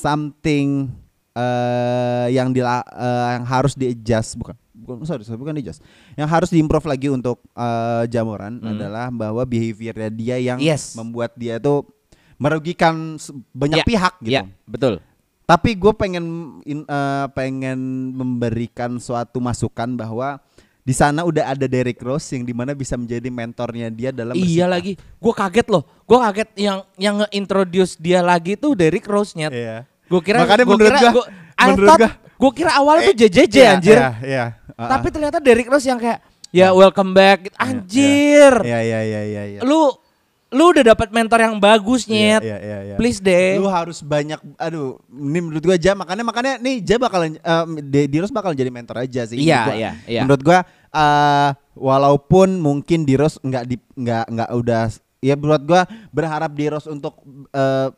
[0.00, 0.88] something
[1.36, 5.80] eh yang di yang harus di adjust bukan bukan sorry, sorry, bukan di adjust
[6.14, 8.70] yang harus diimprove lagi untuk eh, Jamoran Hmm.
[8.70, 10.92] adalah bahwa behaviornya dia yang Yes.
[10.92, 11.88] membuat dia tuh
[12.36, 13.16] merugikan
[13.50, 14.32] banyak Ya, pihak gitu.
[14.32, 15.00] Ya, betul.
[15.42, 16.24] Tapi gue pengen
[16.62, 17.78] in- eh, pengen
[18.12, 20.36] memberikan suatu masukan bahwa
[20.82, 24.54] di sana udah ada Derrick Rose yang di mana bisa menjadi mentornya dia dalam bersikap.
[24.54, 25.82] Iya lagi, gua kaget loh.
[26.04, 29.50] Gua kaget yang yang nge-introduce dia lagi tuh Derrick Rose-nya.
[29.50, 29.82] Iya.
[30.06, 33.16] Gue kira Makanya gua menurut kira gua, gua- I menurut gua Gue kira awalnya tuh
[33.18, 33.96] JJJ Iya, anjir.
[33.96, 34.44] Iya, iya.
[34.68, 34.90] Uh-uh.
[34.90, 36.20] Tapi ternyata Derrick Rose yang kayak
[36.50, 37.48] ya welcome back.
[37.48, 37.56] gitu.
[37.56, 38.52] Anjir.
[38.60, 39.60] Iya, iya, iya, iya, iya.
[39.60, 39.92] Lu
[40.46, 42.42] lu udah dapat mentor yang bagus Iya, nyet.
[42.44, 42.94] iya, iya, iya.
[42.94, 43.58] Please deh.
[43.58, 48.06] Lu harus banyak aduh, ini menurut gua aja makanya makanya nih Ja bakalan eh, De-
[48.06, 49.36] Diros bakal jadi mentor aja sih.
[49.36, 49.74] Iya, menurut gua.
[49.74, 50.20] iya, iya.
[50.22, 50.58] Menurut gua
[50.88, 54.84] eh, walaupun mungkin Diros nggak di nggak nggak udah
[55.18, 57.16] ya menurut gua berharap Diros untuk
[57.50, 57.88] eh,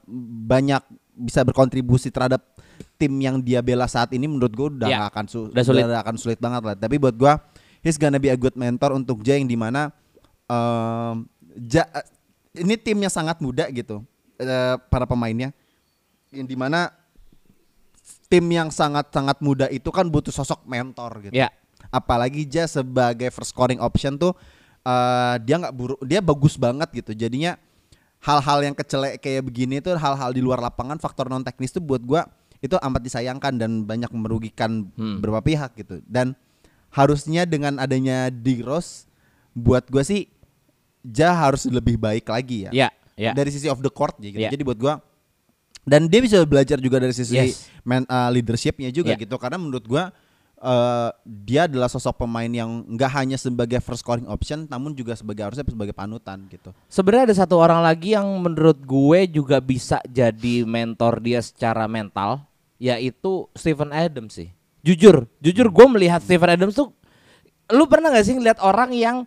[0.47, 0.83] banyak
[1.13, 2.43] bisa berkontribusi terhadap
[2.99, 5.83] tim yang dia bela saat ini menurut gua udah nggak akan su- udah sulit.
[5.87, 6.75] akan sulit banget lah.
[6.75, 7.39] Tapi buat gua
[7.81, 9.95] he's gonna be a good mentor untuk Ja yang di mana
[10.51, 11.25] em,
[11.71, 11.87] Ja
[12.59, 14.03] ini timnya sangat muda gitu
[14.37, 15.55] eh, para pemainnya
[16.35, 16.91] yang di mana
[18.29, 21.35] tim yang sangat sangat muda itu kan butuh sosok mentor gitu.
[21.39, 21.49] Ya.
[21.89, 24.35] Apalagi Ja sebagai first scoring option tuh
[24.83, 27.15] eh, dia nggak buruk, dia bagus banget gitu.
[27.15, 27.55] Jadinya
[28.19, 32.03] hal-hal yang kecelek kayak begini tuh hal-hal di luar lapangan faktor non teknis tuh buat
[32.03, 32.27] gua
[32.59, 35.19] itu amat disayangkan dan banyak merugikan Hmm.
[35.19, 36.03] beberapa pihak gitu.
[36.05, 36.35] Dan
[36.91, 39.07] harusnya dengan adanya di Rose
[39.53, 40.27] buat gua sih
[41.01, 43.31] Ja harus lebih baik lagi ya Ya, ya.
[43.33, 44.43] dari sisi of the court ya gitu.
[44.43, 44.51] Iya.
[44.51, 44.95] Jadi buat gua
[45.83, 47.71] dan dia bisa belajar juga dari sisi Yes.
[47.81, 49.23] man, uh, leadershipnya juga Iya.
[49.23, 50.11] gitu karena menurut gua
[50.63, 55.47] uh, dia adalah sosok pemain yang nggak hanya sebagai first scoring option namun juga sebagai
[55.47, 56.75] harusnya sebagai panutan gitu.
[56.91, 62.43] Sebenarnya ada satu orang lagi yang menurut gue juga bisa jadi mentor dia secara mental,
[62.79, 64.51] yaitu Stephen Adams sih.
[64.87, 66.95] Jujur, jujur gue melihat Stephen Adams tuh,
[67.75, 69.27] lu pernah gak sih ngeliat orang yang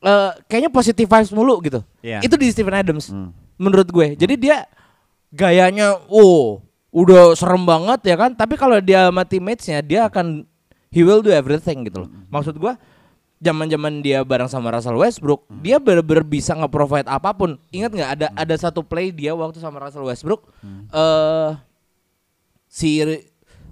[0.00, 1.80] eh, kayaknya positive vibes mulu gitu?
[2.04, 2.20] Iya.
[2.24, 3.32] Itu di Stephen Adams, Hmm.
[3.56, 4.16] menurut gue.
[4.16, 4.64] Jadi dia
[5.32, 6.60] gayanya, wow,
[6.92, 8.32] udah serem banget ya kan?
[8.32, 10.48] Tapi kalau dia sama teammates-nya, dia akan
[10.90, 12.10] he will do everything gitu loh.
[12.30, 12.74] Maksud gue
[13.36, 17.60] zaman-zaman dia bareng sama Russell Westbrook, dia bener-bener bisa nge-provide apa pun.
[17.68, 20.48] Ingat nggak ada ada satu play dia waktu sama Russell Westbrook
[20.92, 21.50] eh
[22.66, 23.00] si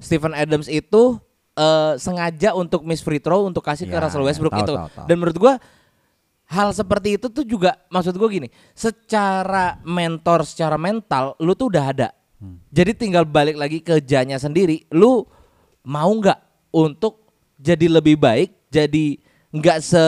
[0.01, 1.17] Stephen Adams itu
[1.57, 4.75] eh sengaja untuk miss free throw untuk kasih ke Ya, Russell ya, Westbrook tahu, itu.
[4.77, 5.07] tahu, tahu.
[5.09, 5.55] Dan menurut gua
[6.45, 11.85] hal seperti itu tuh juga maksud gua gini, secara mentor, secara mental lu tuh udah
[11.89, 12.09] ada.
[12.37, 12.61] Hmm.
[12.69, 15.25] Jadi tinggal balik lagi ke janya sendiri, lu
[15.89, 16.44] mau nggak
[16.75, 17.23] untuk
[17.55, 19.15] jadi lebih baik, jadi
[19.55, 20.03] nggak se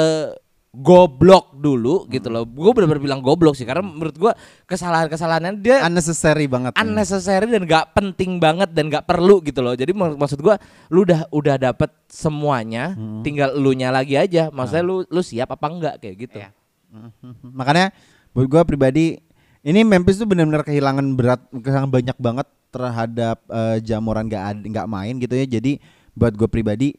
[0.77, 2.45] goblok dulu gitu loh.
[2.45, 4.37] Gue bener-bener bilang goblok sih karena menurut gua
[4.69, 6.77] kesalahan-kesalahannya dia Unnecessary banget.
[6.77, 6.85] ya.
[6.85, 9.73] unnecessary dan nggak penting banget dan nggak perlu gitu loh.
[9.73, 10.61] Jadi mak- maksud gua
[10.93, 12.93] lu udah udah dapet semuanya,
[13.25, 14.53] tinggal elunya lagi aja.
[14.53, 16.45] Maksudnya lu lu siap apa enggak kayak gitu.
[16.93, 17.57] Mhm.
[17.57, 17.89] Makanya
[18.37, 19.17] buat gua pribadi
[19.65, 24.87] ini Memphis tuh benar-benar kehilangan berat kehilangan banyak banget terhadap eh, Jamoran nggak ad- nggak
[24.87, 25.49] main gitu ya.
[25.49, 25.81] Jadi
[26.17, 26.97] buat gue pribadi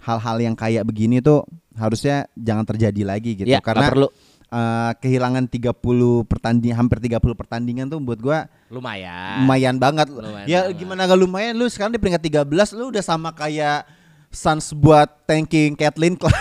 [0.00, 1.42] hal-hal yang kayak begini tuh
[1.74, 4.08] harusnya jangan terjadi lagi gitu Ya, karena perlu.
[4.48, 5.76] eh, kehilangan 30
[6.24, 9.42] pertandingan hampir 30 pertandingan tuh buat gua Lumayan.
[9.42, 10.08] lumayan banget.
[10.08, 10.78] Lumayan ya banget.
[10.78, 13.84] gimana gak lumayan lu sekarang di peringkat 13 lu udah sama kayak
[14.30, 16.38] Suns buat tanking Kathleen Clark.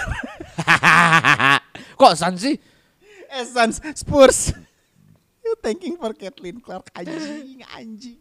[2.00, 2.56] Kok San sih?
[3.30, 4.54] eh Suns Spurs.
[5.42, 8.18] You tanking for Kathleen Clark anjing anjing.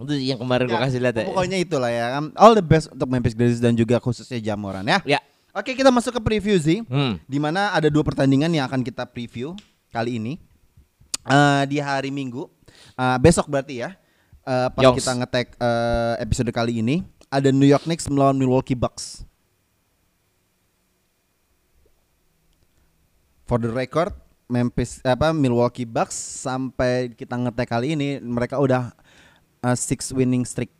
[0.00, 1.26] Itu yang kemarin Ya, kasih lihat ya.
[1.28, 2.16] Pokoknya itulah ya.
[2.38, 4.98] All the best untuk Memphis Grizzlies dan juga khususnya Jamoran ya.
[5.04, 5.20] Ya.
[5.50, 6.86] Oke, kita masuk ke preview sih.
[6.86, 7.18] Hmm.
[7.26, 9.52] Di mana ada dua pertandingan yang akan kita preview
[9.90, 10.38] kali ini.
[11.26, 12.48] Eh, di hari Minggu.
[12.96, 13.92] Eh, besok berarti ya.
[14.46, 15.02] Eh, pas Yongs.
[15.02, 19.22] kita ngetek eh, episode kali ini ada New York Knicks melawan Milwaukee Bucks.
[23.46, 24.14] For the record,
[24.50, 28.94] Memphis apa Milwaukee Bucks sampai kita ngetek kali ini mereka udah
[29.64, 30.72] uh, six winning streak.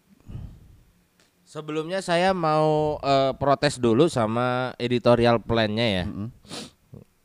[1.51, 6.05] Sebelumnya saya mau eh, protes dulu sama editorial plan-nya ya.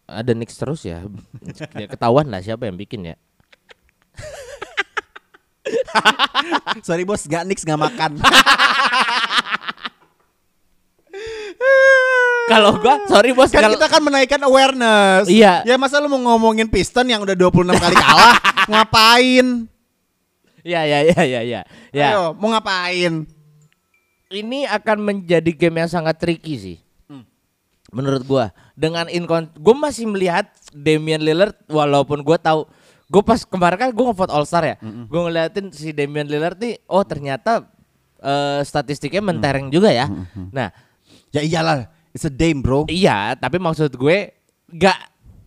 [0.10, 1.06] Ada Knicks terus ya.
[1.78, 1.86] ya.
[1.86, 3.16] Ketahuan lah siapa yang bikin ya.
[6.82, 8.18] Sorry bos, gak Knicks gak makan.
[12.45, 15.26] Kalau gua sorry bos kan kalau kita kan menaikkan awareness.
[15.26, 15.66] Iya.
[15.66, 18.38] Ya masa lu mau ngomongin Piston yang udah 26 kali kalah,
[18.70, 19.66] ngapain?
[20.66, 21.61] Ya ya ya ya ya.
[21.93, 22.07] Ya.
[22.18, 23.30] Ayo, mau ngapain?
[24.34, 26.78] Ini akan menjadi game yang sangat tricky sih.
[27.05, 27.22] Hmm.
[27.93, 32.66] Menurut gua dengan inkon gua masih melihat Damian Lillard walaupun gua tahu
[33.05, 34.76] gua pas kemarin kan gua ngevote All Star ya.
[35.05, 37.70] Gua ngeliatin si Damian Lillard nih oh ternyata
[38.18, 39.30] eh, statistiknya Hmm.
[39.38, 40.09] mentereng juga ya.
[40.49, 40.74] Nah,
[41.30, 42.88] Ya iyalah, it's a Dame bro.
[42.88, 44.32] Iya, tapi maksud gue
[44.72, 44.95] gak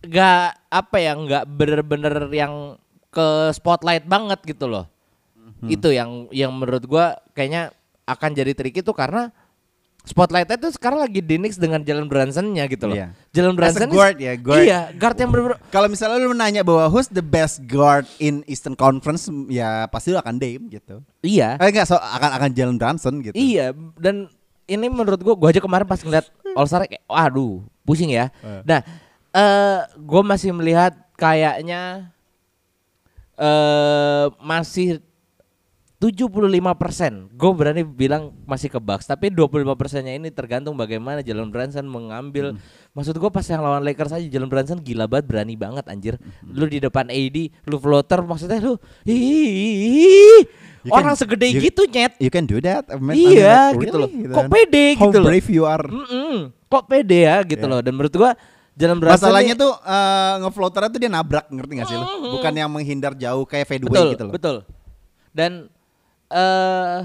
[0.05, 2.77] gak apa ya nggak bener-bener yang
[3.09, 4.85] ke spotlight banget gitu loh.
[5.67, 7.05] Itu yang yang menurut gue
[7.35, 7.75] kayaknya
[8.07, 9.33] akan jadi trik itu karena
[10.07, 12.97] spotlightnya tuh sekarang lagi di Knicks dengan Jalen Brunson-nya gitu loh.
[12.97, 13.13] Iya.
[13.35, 14.65] Jalen As Brunson guard ya, guard.
[14.65, 18.73] Iya, guard yang bener-bener Kalau misalnya lu menanya bahwa who's the best guard in Eastern
[18.73, 21.03] Conference, ya pasti lu akan Dame gitu.
[21.21, 21.59] iya.
[21.61, 23.35] Eh enggak, so, akan akan Jalen Brunson gitu.
[23.37, 24.31] Iya, dan
[24.65, 26.25] ini menurut gua gua aja kemarin pas ngeliat
[26.57, 28.33] All Star kayak waduh, pusing ya.
[28.41, 28.61] Eh.
[28.65, 28.81] Nah,
[29.35, 32.09] eh gua masih melihat kayaknya
[33.37, 35.05] eh masih
[35.99, 36.55] 75%
[37.29, 42.55] Gue berani bilang masih ke Bucks Tapi 25 persennya ini tergantung bagaimana Jalen Brunson mengambil
[42.89, 46.65] Maksud gue pas yang lawan Lakers aja Jalen Brunson gila banget Berani banget anjir Lu
[46.65, 50.47] di depan AD Lu floater Maksudnya lu Hihihi
[50.79, 52.87] You Orang can- segede you- gitu nyet You can do that.
[52.87, 54.07] I mean, Iya, I mean, gitu loh.
[54.07, 54.31] really?
[54.31, 54.49] Kok kan.
[54.49, 55.27] pede How gitu loh.
[55.27, 55.83] brave you are.
[55.85, 56.35] Mm-mm.
[56.65, 57.67] Kok pede ya gitu Iya.
[57.67, 58.31] loh Dan menurut gua
[58.71, 62.05] Jalen Brunson Masalahnya nih- tuh eh, ngefloaternya tuh dia nabrak, ngerti gak sih lu?
[62.31, 64.31] Bukan yang menghindar jauh kayak fadeaway betul, gitu loh.
[64.31, 64.55] Betul.
[65.29, 65.51] Dan
[66.29, 66.99] eh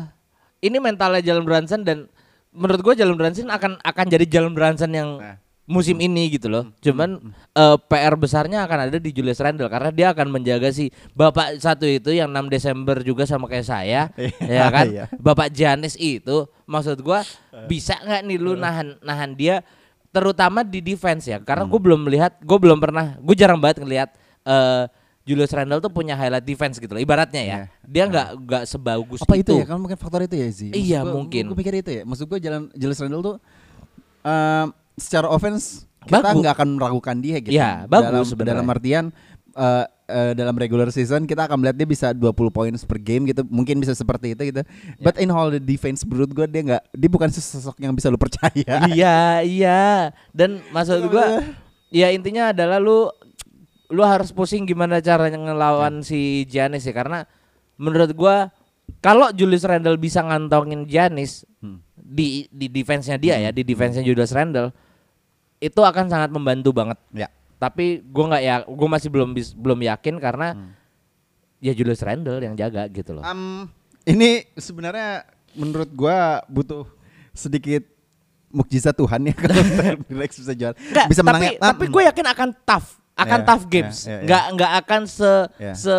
[0.65, 2.09] ini mentalnya Jalen Brunson dan
[2.55, 5.37] menurut gua Jalen Brunson akan akan jadi Jalen Brunson yang Nah.
[5.65, 6.69] musim ini gitu loh.
[6.85, 11.57] Cuman eh, PR besarnya akan ada di Julius Randle karena dia akan menjaga si bapak
[11.57, 14.13] satu itu yang 6 Desember juga sama kayak saya,
[14.45, 14.87] ya kan?
[14.93, 15.05] Iya.
[15.17, 17.25] Bapak Janis itu maksud gua
[17.65, 19.65] bisa nggak nih lu nahan nahan dia
[20.15, 24.15] terutama di defense ya karena gue belum melihat gue belum pernah gue jarang banget ngelihat
[24.47, 24.87] eh
[25.25, 27.61] Julius Randle tuh punya highlight defense gitu loh ibaratnya ya Iya.
[27.81, 29.67] dia nggak nggak sebagus Apa itu, itu ya?
[29.67, 30.69] Kan mungkin faktor itu ya sih.
[30.71, 31.49] Iya, mungkin.
[31.49, 32.03] Gue pikir itu ya.
[32.05, 33.37] Maksud gue jalan Julius Randle tuh
[34.21, 37.57] em, secara offense kita nggak akan meragukan dia gitu.
[37.57, 38.53] Iya, bagus dalam, sebenarnya.
[38.61, 39.05] dalam artian
[39.55, 43.41] eh, eh, dalam regular season kita akan melihat dia bisa 20 points per game gitu.
[43.49, 44.61] Mungkin bisa seperti itu gitu.
[45.01, 48.21] But in all the defense menurut gue dia nggak dia bukan sosok yang bisa lu
[48.21, 48.85] percaya.
[48.93, 51.41] iya iya dan maksud gua
[51.89, 53.09] ya intinya adalah lu
[53.95, 57.23] lu harus pusing gimana caranya ngelawan si Giannis ya karena
[57.77, 58.51] menurut gua
[58.99, 61.81] kalau Julius Randle bisa ngantongin Giannis Hmm.
[61.97, 64.69] di di defense-nya dia ya di defense-nya Julius Randle
[65.57, 67.33] itu akan sangat membantu banget Ya.
[67.57, 70.77] tapi gue nggak ya gue masih belum bis- belum yakin karena Hmm.
[71.59, 73.65] ya Julius Randle yang jaga gitu loh Um,
[74.05, 75.25] ini sebenarnya
[75.55, 76.85] menurut gua butuh
[77.31, 77.81] sedikit
[78.51, 79.57] mukjizat Tuhan ya kalau
[80.13, 80.77] Relax bisa juara.
[80.77, 81.51] Nggak, bisa tapi menangnya.
[81.59, 84.23] tapi gue yakin akan tough akan Iya, tough iya, games iya, iya.
[84.27, 85.73] nggak nggak akan se Iya.
[85.75, 85.97] se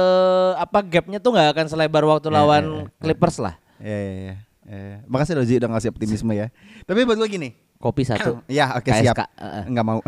[0.56, 3.00] apa gapnya tuh nggak akan selebar waktu Iya, lawan iya, iya.
[3.00, 4.36] Clippers lah Ya, ya, ya,
[4.66, 4.98] ya.
[5.06, 6.48] Makasih loh Ji udah ngasih optimisme ya.
[6.84, 7.50] Tapi buat gue gini.
[7.76, 9.16] kopi satu Ya oke KSK, siap.
[9.20, 9.64] uh-uh.
[9.68, 10.00] Enggak mau.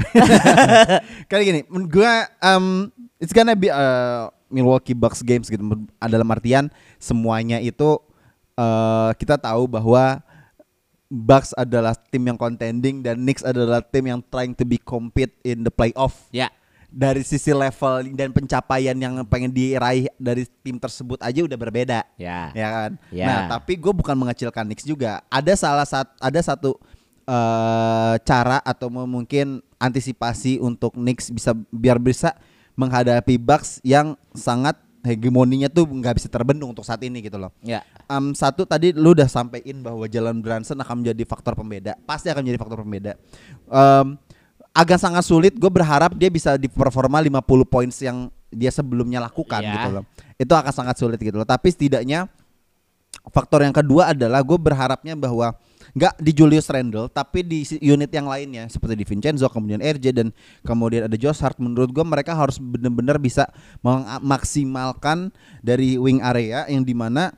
[1.30, 2.88] Kali gini, gue um,
[3.20, 3.86] it's gonna be a
[4.48, 5.62] Milwaukee Bucks games gitu.
[6.00, 8.00] Dalam artian semuanya itu
[8.56, 10.24] uh, kita tahu bahwa
[11.08, 15.62] Bucks adalah tim yang contending dan Knicks adalah tim yang trying to be compete in
[15.62, 16.28] the playoff.
[16.32, 16.48] ya
[16.88, 22.50] Dari sisi level dan pencapaian yang pengen diraih dari tim tersebut aja udah berbeda ya
[22.56, 22.92] ya kan.
[23.12, 23.28] Ya.
[23.28, 25.20] Nah, tapi gue bukan mengecilkan Knicks juga.
[25.28, 26.72] Ada salah satu ada satu
[27.28, 32.34] eh, cara atau mungkin antisipasi untuk Knicks bisa biar bisa
[32.80, 37.52] menghadapi Bucks yang sangat hegemoninya tuh nggak bisa terbendung untuk saat ini gitu loh.
[37.64, 42.00] ya Em, satu tadi lu udah sampein bahwa Jalen Brunson akan menjadi faktor pembeda.
[42.08, 43.20] Pasti akan menjadi faktor pembeda.
[43.68, 44.16] Em,
[44.78, 45.58] agak sangat sulit.
[45.58, 49.74] Gue berharap dia bisa di performa 50 points yang dia sebelumnya lakukan Ya.
[49.74, 50.04] gitu loh.
[50.38, 51.48] Itu akan sangat sulit gitu loh.
[51.50, 52.30] Tapi setidaknya
[53.34, 55.58] faktor yang kedua adalah gue berharapnya bahwa
[55.98, 60.28] nggak di Julius Randle tapi di unit yang lainnya seperti di Vincenzo kemudian RJ dan
[60.62, 63.50] kemudian ada Josh Hart menurut gue mereka harus benar-benar bisa
[63.82, 65.34] memaksimalkan
[65.66, 67.34] dari wing area yang di mana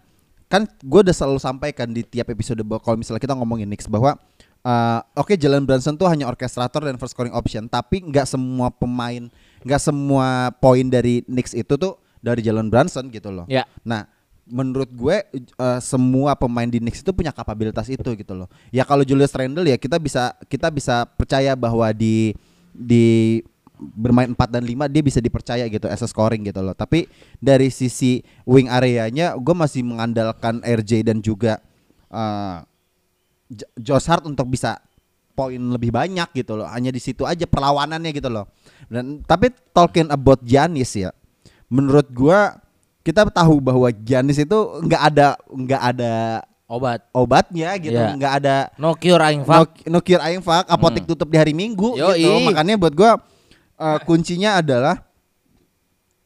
[0.50, 4.18] kan gue udah selalu sampaikan di tiap episode kalau misalnya kita ngomongin Knicks bahwa
[4.62, 9.28] uh, oke Jalen Brunson tuh hanya orkestrator dan first scoring option tapi nggak semua pemain
[9.62, 14.04] nggak semua poin dari Knicks itu tuh dari Jalen Brunson gitu loh ya Nah,
[14.46, 18.50] menurut gue eh, semua pemain di Knicks itu punya kapabilitas itu gitu loh.
[18.74, 22.34] Ya kalau Julius Randle ya kita bisa kita bisa percaya bahwa di
[22.74, 23.40] di
[23.78, 26.74] bermain 4 dan 5 dia bisa dipercaya gitu as a scoring gitu loh.
[26.74, 27.06] Tapi
[27.38, 31.62] dari sisi wing areanya gue masih mengandalkan RJ dan juga
[32.10, 32.66] eh, J-
[33.76, 34.78] Josh Hart untuk bisa
[35.34, 36.68] poin lebih banyak gitu loh.
[36.70, 38.46] Hanya di situ aja perlawanannya gitu loh.
[38.92, 41.10] Dan tapi talking about Giannis ya.
[41.72, 42.60] Menurut gua
[43.02, 46.14] kita tahu bahwa Giannis itu nggak ada nggak ada
[46.70, 48.14] obat obatnya gitu, Iya.
[48.14, 51.50] nggak ada no cure aing no, fuck no cure aing fuck, apotek tutup di hari
[51.58, 52.22] Minggu Yoi.
[52.22, 52.30] gitu.
[52.46, 53.18] Makanya buat gua
[53.80, 55.02] uh, kuncinya adalah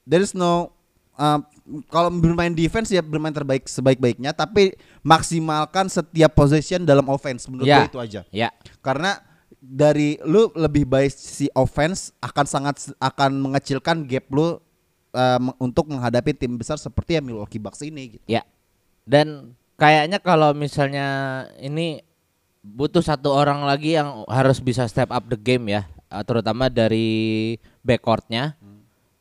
[0.03, 0.73] there is no
[1.15, 1.39] uh,
[1.87, 7.83] kalau bermain defense ya bermain terbaik sebaik-baiknya tapi maksimalkan setiap possession dalam offense menurut Ya.
[7.83, 8.21] gua itu aja.
[8.31, 8.49] ya
[8.79, 9.19] Karena
[9.59, 14.59] dari lu lebih baik si offense akan sangat akan mengecilkan gap lu
[15.13, 18.25] uh, untuk menghadapi tim besar seperti yang Milwaukee Bucks ini gitu.
[18.27, 18.43] Ya.
[19.03, 21.07] Dan kayaknya kalau misalnya
[21.59, 21.99] ini
[22.63, 27.55] butuh satu orang lagi yang harus bisa step up the game ya, eh, terutama dari
[27.83, 28.55] backcourtnya.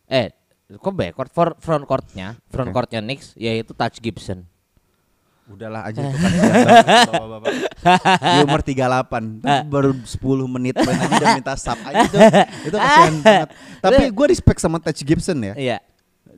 [0.07, 0.31] Eh,
[0.71, 1.31] kok backcourt?
[1.35, 4.47] For- Front courtnya, front courtnya Knicks yaitu Touch Gibson.
[5.51, 6.31] Udahlah aja itu kan
[7.11, 7.51] bapak-bapak.
[8.23, 9.91] Di umur 38 Terus baru
[10.47, 12.19] 10 menit main aja udah minta sub aja itu.
[12.71, 13.49] Itu kasihan banget.
[13.83, 15.55] Tapi gue respect sama Touch Gibson ya.
[15.59, 15.77] Iya.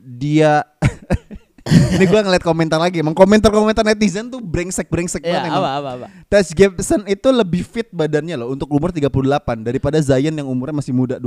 [0.01, 0.51] Dia
[1.65, 6.07] Ini gue ngeliat komentar lagi Emang komentar-komentar netizen tuh brengsek-brengsek Iya, banget apa apa apa.
[6.29, 9.09] Touch Gibson itu lebih fit badannya loh Untuk umur 38
[9.65, 11.25] Daripada Zion yang umurnya masih muda 20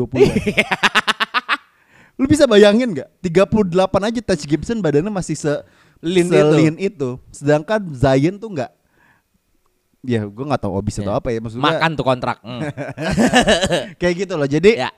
[2.18, 3.66] Lu bisa bayangin gak 38
[3.99, 5.55] aja Touch Gibson badannya masih se
[6.01, 6.55] Lean se itu.
[6.78, 7.11] itu.
[7.30, 8.70] Sedangkan Zion tuh nggak
[10.01, 11.18] Ya gue nggak tahu obis atau Iya.
[11.18, 12.38] apa ya maksudnya Makan tuh kontrak.
[12.40, 12.61] Hmm.
[14.01, 14.90] kayak gitu loh jadi ya.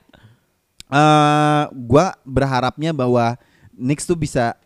[0.91, 3.39] eh gua berharapnya bahwa
[3.73, 4.59] Knicks tuh bisa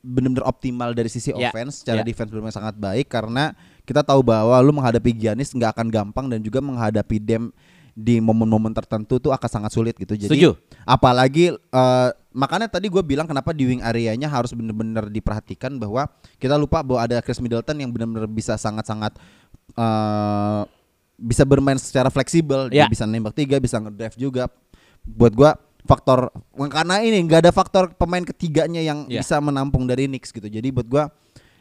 [0.00, 2.06] benar-benar optimal dari sisi Ya, offense, secara ya.
[2.06, 3.52] defense benar sangat baik karena
[3.84, 7.52] kita tahu bahwa lu menghadapi Giannis nggak akan gampang dan juga menghadapi Dem
[7.92, 10.16] di momen-momen tertentu tuh akan sangat sulit gitu.
[10.16, 10.56] Jadi Setuju.
[10.82, 16.08] apalagi eh, makanya tadi gue bilang kenapa di wing areanya harus benar-benar diperhatikan bahwa
[16.40, 19.12] kita lupa bahwa ada Chris Middleton yang benar-benar bisa sangat-sangat
[19.76, 20.62] eh,
[21.22, 22.90] bisa bermain secara fleksibel, dia Ya.
[22.90, 24.50] bisa nembak tiga, bisa ngedrive juga.
[25.04, 25.50] Buat gua
[25.82, 26.30] faktor
[26.70, 29.20] karena ini nggak ada faktor pemain ketiganya yang Ya.
[29.20, 30.46] bisa menampung dari Knicks gitu.
[30.46, 31.10] Jadi buat gua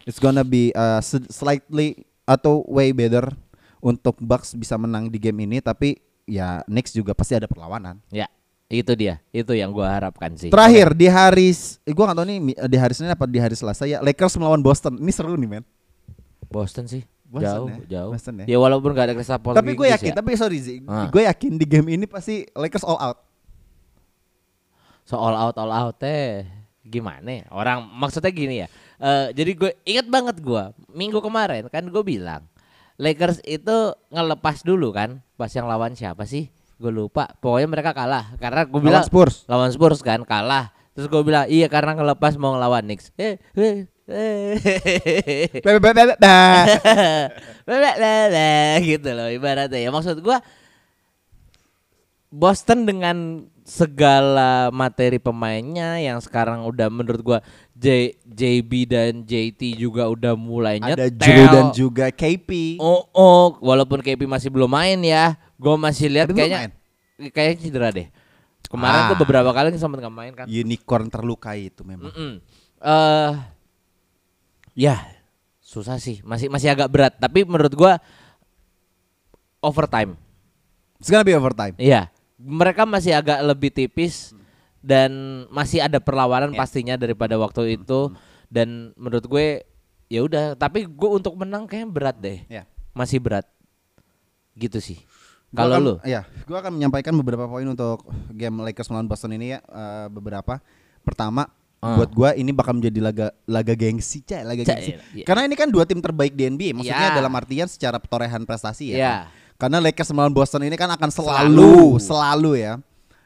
[0.05, 3.34] it's gonna be uh, slightly atau way better
[3.82, 5.97] untuk Bucks bisa menang di game ini tapi
[6.32, 7.99] ya Knicks juga pasti ada perlawanan.
[8.07, 8.32] Ya.
[8.71, 9.19] Itu dia.
[9.36, 10.47] Itu yang gua harapkan sih.
[10.47, 11.51] Terakhir di hari
[11.84, 14.39] eh, gua nggak tahu nih mi- di hari Senin apa di hari Selasa ya Lakers
[14.39, 14.95] melawan Boston.
[14.95, 15.63] Ini seru nih men.
[16.47, 17.03] Boston sih.
[17.27, 17.79] Boston jauh, ya?
[17.99, 18.11] jauh.
[18.11, 18.45] Boston ya?
[18.47, 18.57] ya.
[18.59, 20.15] walaupun gak ada Chris Paul tapi gue yakin, ya.
[20.19, 21.07] tapi sorry Zi, Ah.
[21.07, 23.23] gue yakin di game ini pasti Lakers all out.
[25.07, 26.43] So all out all out teh
[26.84, 27.45] gimana ya?
[27.51, 28.67] Orang maksudnya gini ya.
[28.99, 32.43] eh, jadi gue ingat banget gue minggu kemarin kan gue bilang
[33.02, 36.54] Lakers itu ngelepas dulu kan pas yang lawan siapa sih?
[36.78, 37.34] Gue lupa.
[37.41, 39.36] Pokoknya mereka kalah karena gue bilang Lawan Spurs.
[39.49, 40.70] lawan Spurs kan kalah.
[40.93, 43.10] Terus gue bilang iya karena ngelepas mau ngelawan Knicks.
[43.18, 44.54] Eh, eh, eh.
[48.84, 50.43] Gitu loh ibaratnya ya maksud gua
[52.32, 57.39] Boston dengan segala materi pemainnya yang sekarang udah menurut gua
[57.82, 61.17] J, JB dan JT juga udah mulai Ada nyetel.
[61.17, 62.77] Drew dan juga KP.
[62.77, 66.69] Oh, oh, walaupun KP masih belum main ya, gua masih lihat kayaknya
[67.34, 68.05] kayaknya cedera deh.
[68.69, 69.09] Kemarin Ah.
[69.09, 70.45] tuh beberapa kali sempat nggak main kan.
[70.45, 72.13] Unicorn terlukai itu memang.
[72.13, 72.32] Mm-mm.
[72.77, 73.32] Eh,
[74.77, 75.01] ya
[75.59, 77.13] susah sih, masih masih agak berat.
[77.17, 77.97] Tapi menurut gua
[79.57, 80.13] overtime.
[81.01, 81.73] It's gonna be overtime.
[81.82, 84.38] Iya, mereka masih agak lebih tipis
[84.82, 85.11] dan
[85.49, 86.59] masih ada perlawanan Ya.
[86.59, 88.11] pastinya daripada waktu itu.
[88.51, 89.63] Dan menurut gue
[90.05, 90.53] ya udah.
[90.53, 92.67] Tapi gue untuk menang kayaknya berat deh, Ya.
[92.91, 93.47] masih berat.
[94.53, 94.99] Gitu sih.
[95.51, 99.59] Kalau lu, ya, gue akan menyampaikan beberapa poin untuk game Lakers melawan Boston ini ya.
[99.61, 100.63] eh, beberapa.
[101.03, 101.43] Pertama,
[101.77, 101.97] Ah.
[101.97, 104.91] buat gua ini bakal menjadi laga laga gengsi, cah, laga Cah, gengsi.
[105.11, 105.25] iya.
[105.25, 107.17] Karena ini kan dua tim terbaik di NBA, maksudnya Ya.
[107.17, 108.95] dalam artian secara torehan prestasi ya.
[108.95, 109.03] Iya.
[109.03, 109.19] kan?
[109.57, 111.75] Karena Lakers melawan Boston ini kan akan selalu Selalu.
[111.99, 112.73] selalu, ya.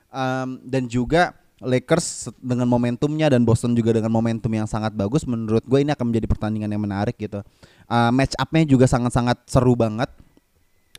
[0.09, 5.63] Em, dan juga Lakers dengan momentumnya dan Boston juga dengan momentum yang sangat bagus menurut
[5.63, 7.39] gue ini akan menjadi pertandingan yang menarik gitu.
[7.87, 10.11] Eh, match up-nya juga sangat-sangat seru banget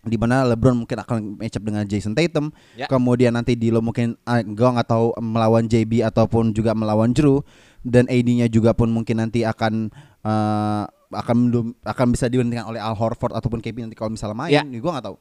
[0.07, 2.87] di mana LeBron mungkin akan match up dengan Jason Tatum, Ya.
[2.87, 7.43] kemudian nanti di lo mungkin uh, gue nggak tahu melawan JB ataupun juga melawan Drew
[7.83, 9.91] dan AD-nya juga pun mungkin nanti akan
[10.23, 11.37] eh, akan
[11.83, 14.63] akan bisa digantikan oleh Al Horford ataupun KP nanti kalau misalnya main, Ya.
[14.63, 15.19] gue nggak tahu.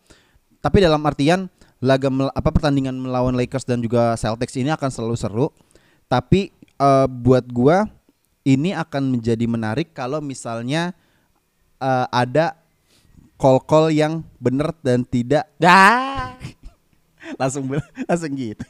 [0.61, 1.49] Tapi dalam artian
[1.79, 5.47] laga mel- apa pertandingan melawan Lakers dan juga Celtics ini akan selalu seru.
[6.05, 7.89] Tapi eh, buat gua
[8.43, 10.93] ini akan menjadi menarik kalau misalnya
[11.77, 12.55] eh, ada
[13.35, 16.35] call-call yang benar dan tidak dah.
[17.41, 17.65] langsung
[18.05, 18.63] langsung gitu.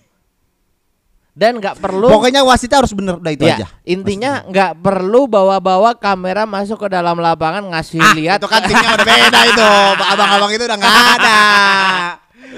[1.35, 2.07] Dan nggak perlu.
[2.07, 3.67] Pokoknya wasitnya harus benar udah itu Ya, aja.
[3.83, 8.39] intinya nggak perlu bawa-bawa kamera masuk ke dalam lapangan ngasih lihat.
[8.39, 9.71] itu kan timnya udah beda itu.
[10.15, 11.39] Abang-abang itu udah nggak ada.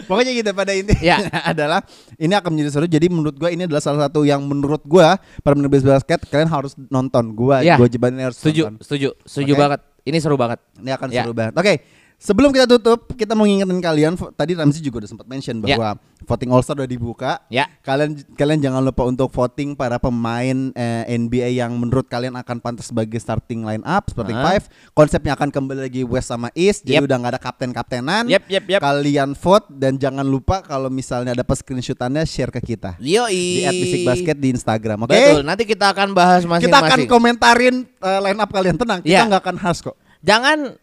[0.06, 1.18] Pokoknya gitu pada intinya Ya.
[1.52, 1.80] adalah
[2.16, 2.86] ini akan menjadi seru.
[2.86, 6.74] Jadi menurut gua ini adalah salah satu yang menurut gua para penulis basket kalian harus
[6.88, 7.32] nonton.
[7.32, 7.76] Gua Ya.
[7.76, 8.84] gua jebanin harus Setuju, nonton.
[8.84, 9.62] setuju, setuju Oke.
[9.62, 9.80] banget.
[10.08, 10.60] Ini seru banget.
[10.80, 11.24] Ini akan Ya.
[11.24, 11.54] seru banget.
[11.54, 11.74] Oke.
[12.18, 15.78] Sebelum kita tutup, kita mau ngingetin kalian tadi Ramzi juga udah sempat mention Ya.
[15.78, 17.45] bahwa voting All Star udah dibuka.
[17.45, 17.70] Ya.
[17.80, 22.89] Kalian kalian jangan lupa untuk voting para pemain eh, NBA yang menurut kalian akan pantas
[22.89, 24.41] sebagai starting line up seperti Ah.
[24.43, 24.65] five.
[24.91, 26.82] Konsepnya akan kembali lagi West sama East.
[26.82, 27.05] Jadi Yep.
[27.05, 28.24] udah nggak ada kapten-kaptenan.
[28.26, 28.82] Yep, yep, yep.
[28.82, 33.30] Kalian vote dan jangan lupa kalau misalnya dapat screenshotannya share ke kita Yoi.
[33.30, 35.05] di @bisik_basket di Instagram.
[35.05, 35.13] Oke.
[35.13, 35.45] Betul.
[35.45, 37.05] Nanti kita akan bahas Kita akan masing-masing.
[37.05, 39.05] komentarin eh, line up kalian tenang.
[39.05, 39.30] Kita Ya.
[39.30, 39.93] nggak akan harus kok.
[40.26, 40.74] Jangan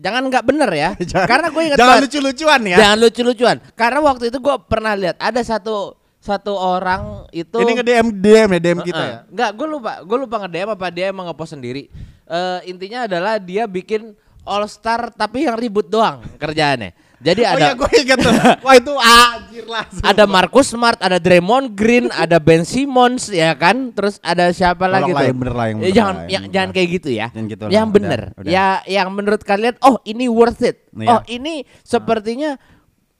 [0.00, 0.90] jangan nggak bener ya.
[1.10, 2.76] Jangan- Karena gue ingat Jangan lucu-lucuan ya.
[2.80, 3.56] Jangan lucu-lucuan.
[3.76, 8.48] Karena waktu itu gue pernah lihat ada satu satu orang itu Ini nge DM DM
[8.52, 9.16] ya DM kita ya.
[9.28, 11.88] Enggak, gue lupa, gue lupa nge-DM apa dia emang nge-post sendiri.
[12.28, 14.12] Eh intinya adalah dia bikin
[14.44, 17.09] All Star tapi yang ribut doang kerjaannya.
[17.20, 18.32] Jadi Oh ada iya gue ingat tuh.
[18.64, 19.84] Wah itu anjir lah.
[20.00, 24.94] ada Marcus Smart, ada Draymond Green, ada Ben Simmons ya kan, terus ada siapa Tolong
[24.96, 25.28] lagi lah tuh?
[25.28, 26.74] yang bener lah, yang Eh, bener jangan lah, yang yang, bener jangan lah.
[26.80, 27.26] kayak gitu ya.
[27.28, 28.20] Jangan gitu lah, yang udah, bener.
[28.40, 28.48] udah.
[28.48, 30.76] Ya yang menurut kalian oh ini worth it.
[30.96, 31.08] Iya.
[31.12, 31.54] Oh ini
[31.84, 32.56] sepertinya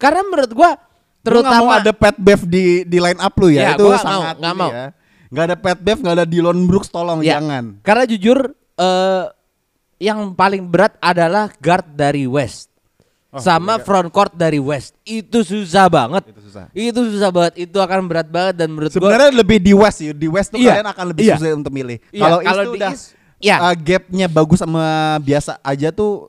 [0.01, 0.71] karena menurut gua
[1.21, 3.61] Terutama terutama ada Pat Bev di di line up lu ya.
[3.61, 4.71] Ya, itu gua sangat mau, nggak mau.
[4.73, 4.87] ya.
[5.29, 7.77] Nggak ada Pat Bev, nggak ada Dylan Brooks tolong Ya, jangan.
[7.85, 8.39] Karena jujur
[8.81, 9.25] eh
[10.01, 12.70] yang paling berat adalah guard dari West.
[13.31, 13.85] Oh, sama iya.
[13.87, 14.99] front court dari West.
[15.03, 16.35] Itu susah banget.
[16.35, 16.67] Itu susah.
[16.75, 17.63] Itu susah banget.
[17.63, 20.11] Itu akan berat banget dan menurut gua Sebenarnya lebih di West ya.
[20.11, 20.75] Di West tuh Iya.
[20.75, 21.35] kalian akan lebih Iya.
[21.39, 21.99] susah untuk milih.
[22.11, 23.05] Iya, Kalau East tuh di udah East,
[23.39, 23.57] ya.
[23.63, 24.85] uh, gapnya bagus sama
[25.23, 26.27] biasa aja tuh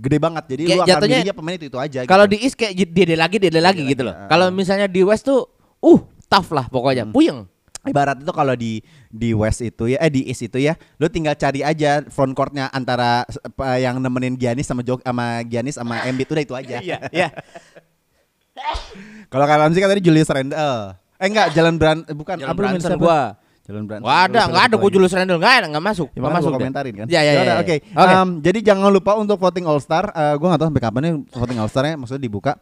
[0.00, 0.44] gede banget.
[0.48, 1.98] Jadi Kayak lu akan jatuhnya- milihnya pemain itu itu aja.
[2.08, 2.32] Kalau gitu.
[2.32, 4.14] di East kayak dia lagi dia lagi gitu lagi, loh.
[4.16, 4.28] ah.
[4.32, 5.44] Kalau misalnya di West tuh
[5.84, 7.04] uh tough lah pokoknya.
[7.04, 7.12] Hmm.
[7.12, 7.44] Puyeng.
[7.88, 11.34] Ibarat itu kalau di di West itu ya eh di East itu ya lu tinggal
[11.34, 16.28] cari aja front courtnya antara apa, yang nemenin Giannis sama Jok sama Giannis sama Embiid
[16.28, 16.76] udah itu aja.
[16.78, 17.28] Iya, iya.
[19.32, 20.96] Kalau kalian sih kan tadi Julius Randle.
[21.18, 22.98] Eh enggak, Jalan Brand eh, bukan Jalan siapa?
[22.98, 23.20] gua.
[23.68, 24.00] Jalan Brand.
[24.00, 26.48] Gak ada, gak ada gue Julius Randle nggak ada, nggak masuk, Ya, nggak makanya masuk.
[26.48, 26.64] gua deh.
[26.64, 27.06] komentarin kan.
[27.06, 27.32] Ya, ya, ya.
[27.36, 27.60] Yaudah, ya.
[27.60, 27.76] Oke.
[27.84, 28.14] Oke.
[28.48, 30.08] Jadi jangan lupa untuk voting All Star.
[30.08, 32.52] Eh, gua nggak tahu sampai kapan nih voting All Star-nya maksudnya dibuka.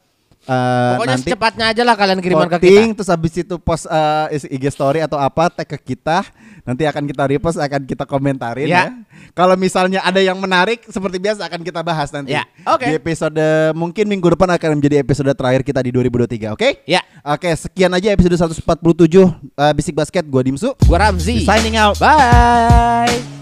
[0.47, 2.97] Eh, Pokoknya nanti secepatnya aja lah kalian kiriman ke voting, kita.
[2.97, 6.23] terus habis itu post eh, isi IG story atau apa tag ke kita
[6.63, 8.79] nanti akan kita repost akan kita komentarin Ya.
[8.81, 8.85] ya,
[9.33, 12.79] kalau misalnya ada yang menarik seperti biasa akan kita bahas nanti Ya, oke.
[12.81, 13.43] di episode
[13.73, 18.09] mungkin minggu depan akan menjadi episode terakhir kita di 2023 oke Ya, oke sekian aja
[18.09, 18.63] episode 147
[19.53, 21.43] eh, bisik basket gua Dimsu gua Ramzi.
[21.43, 23.36] signing out Bye.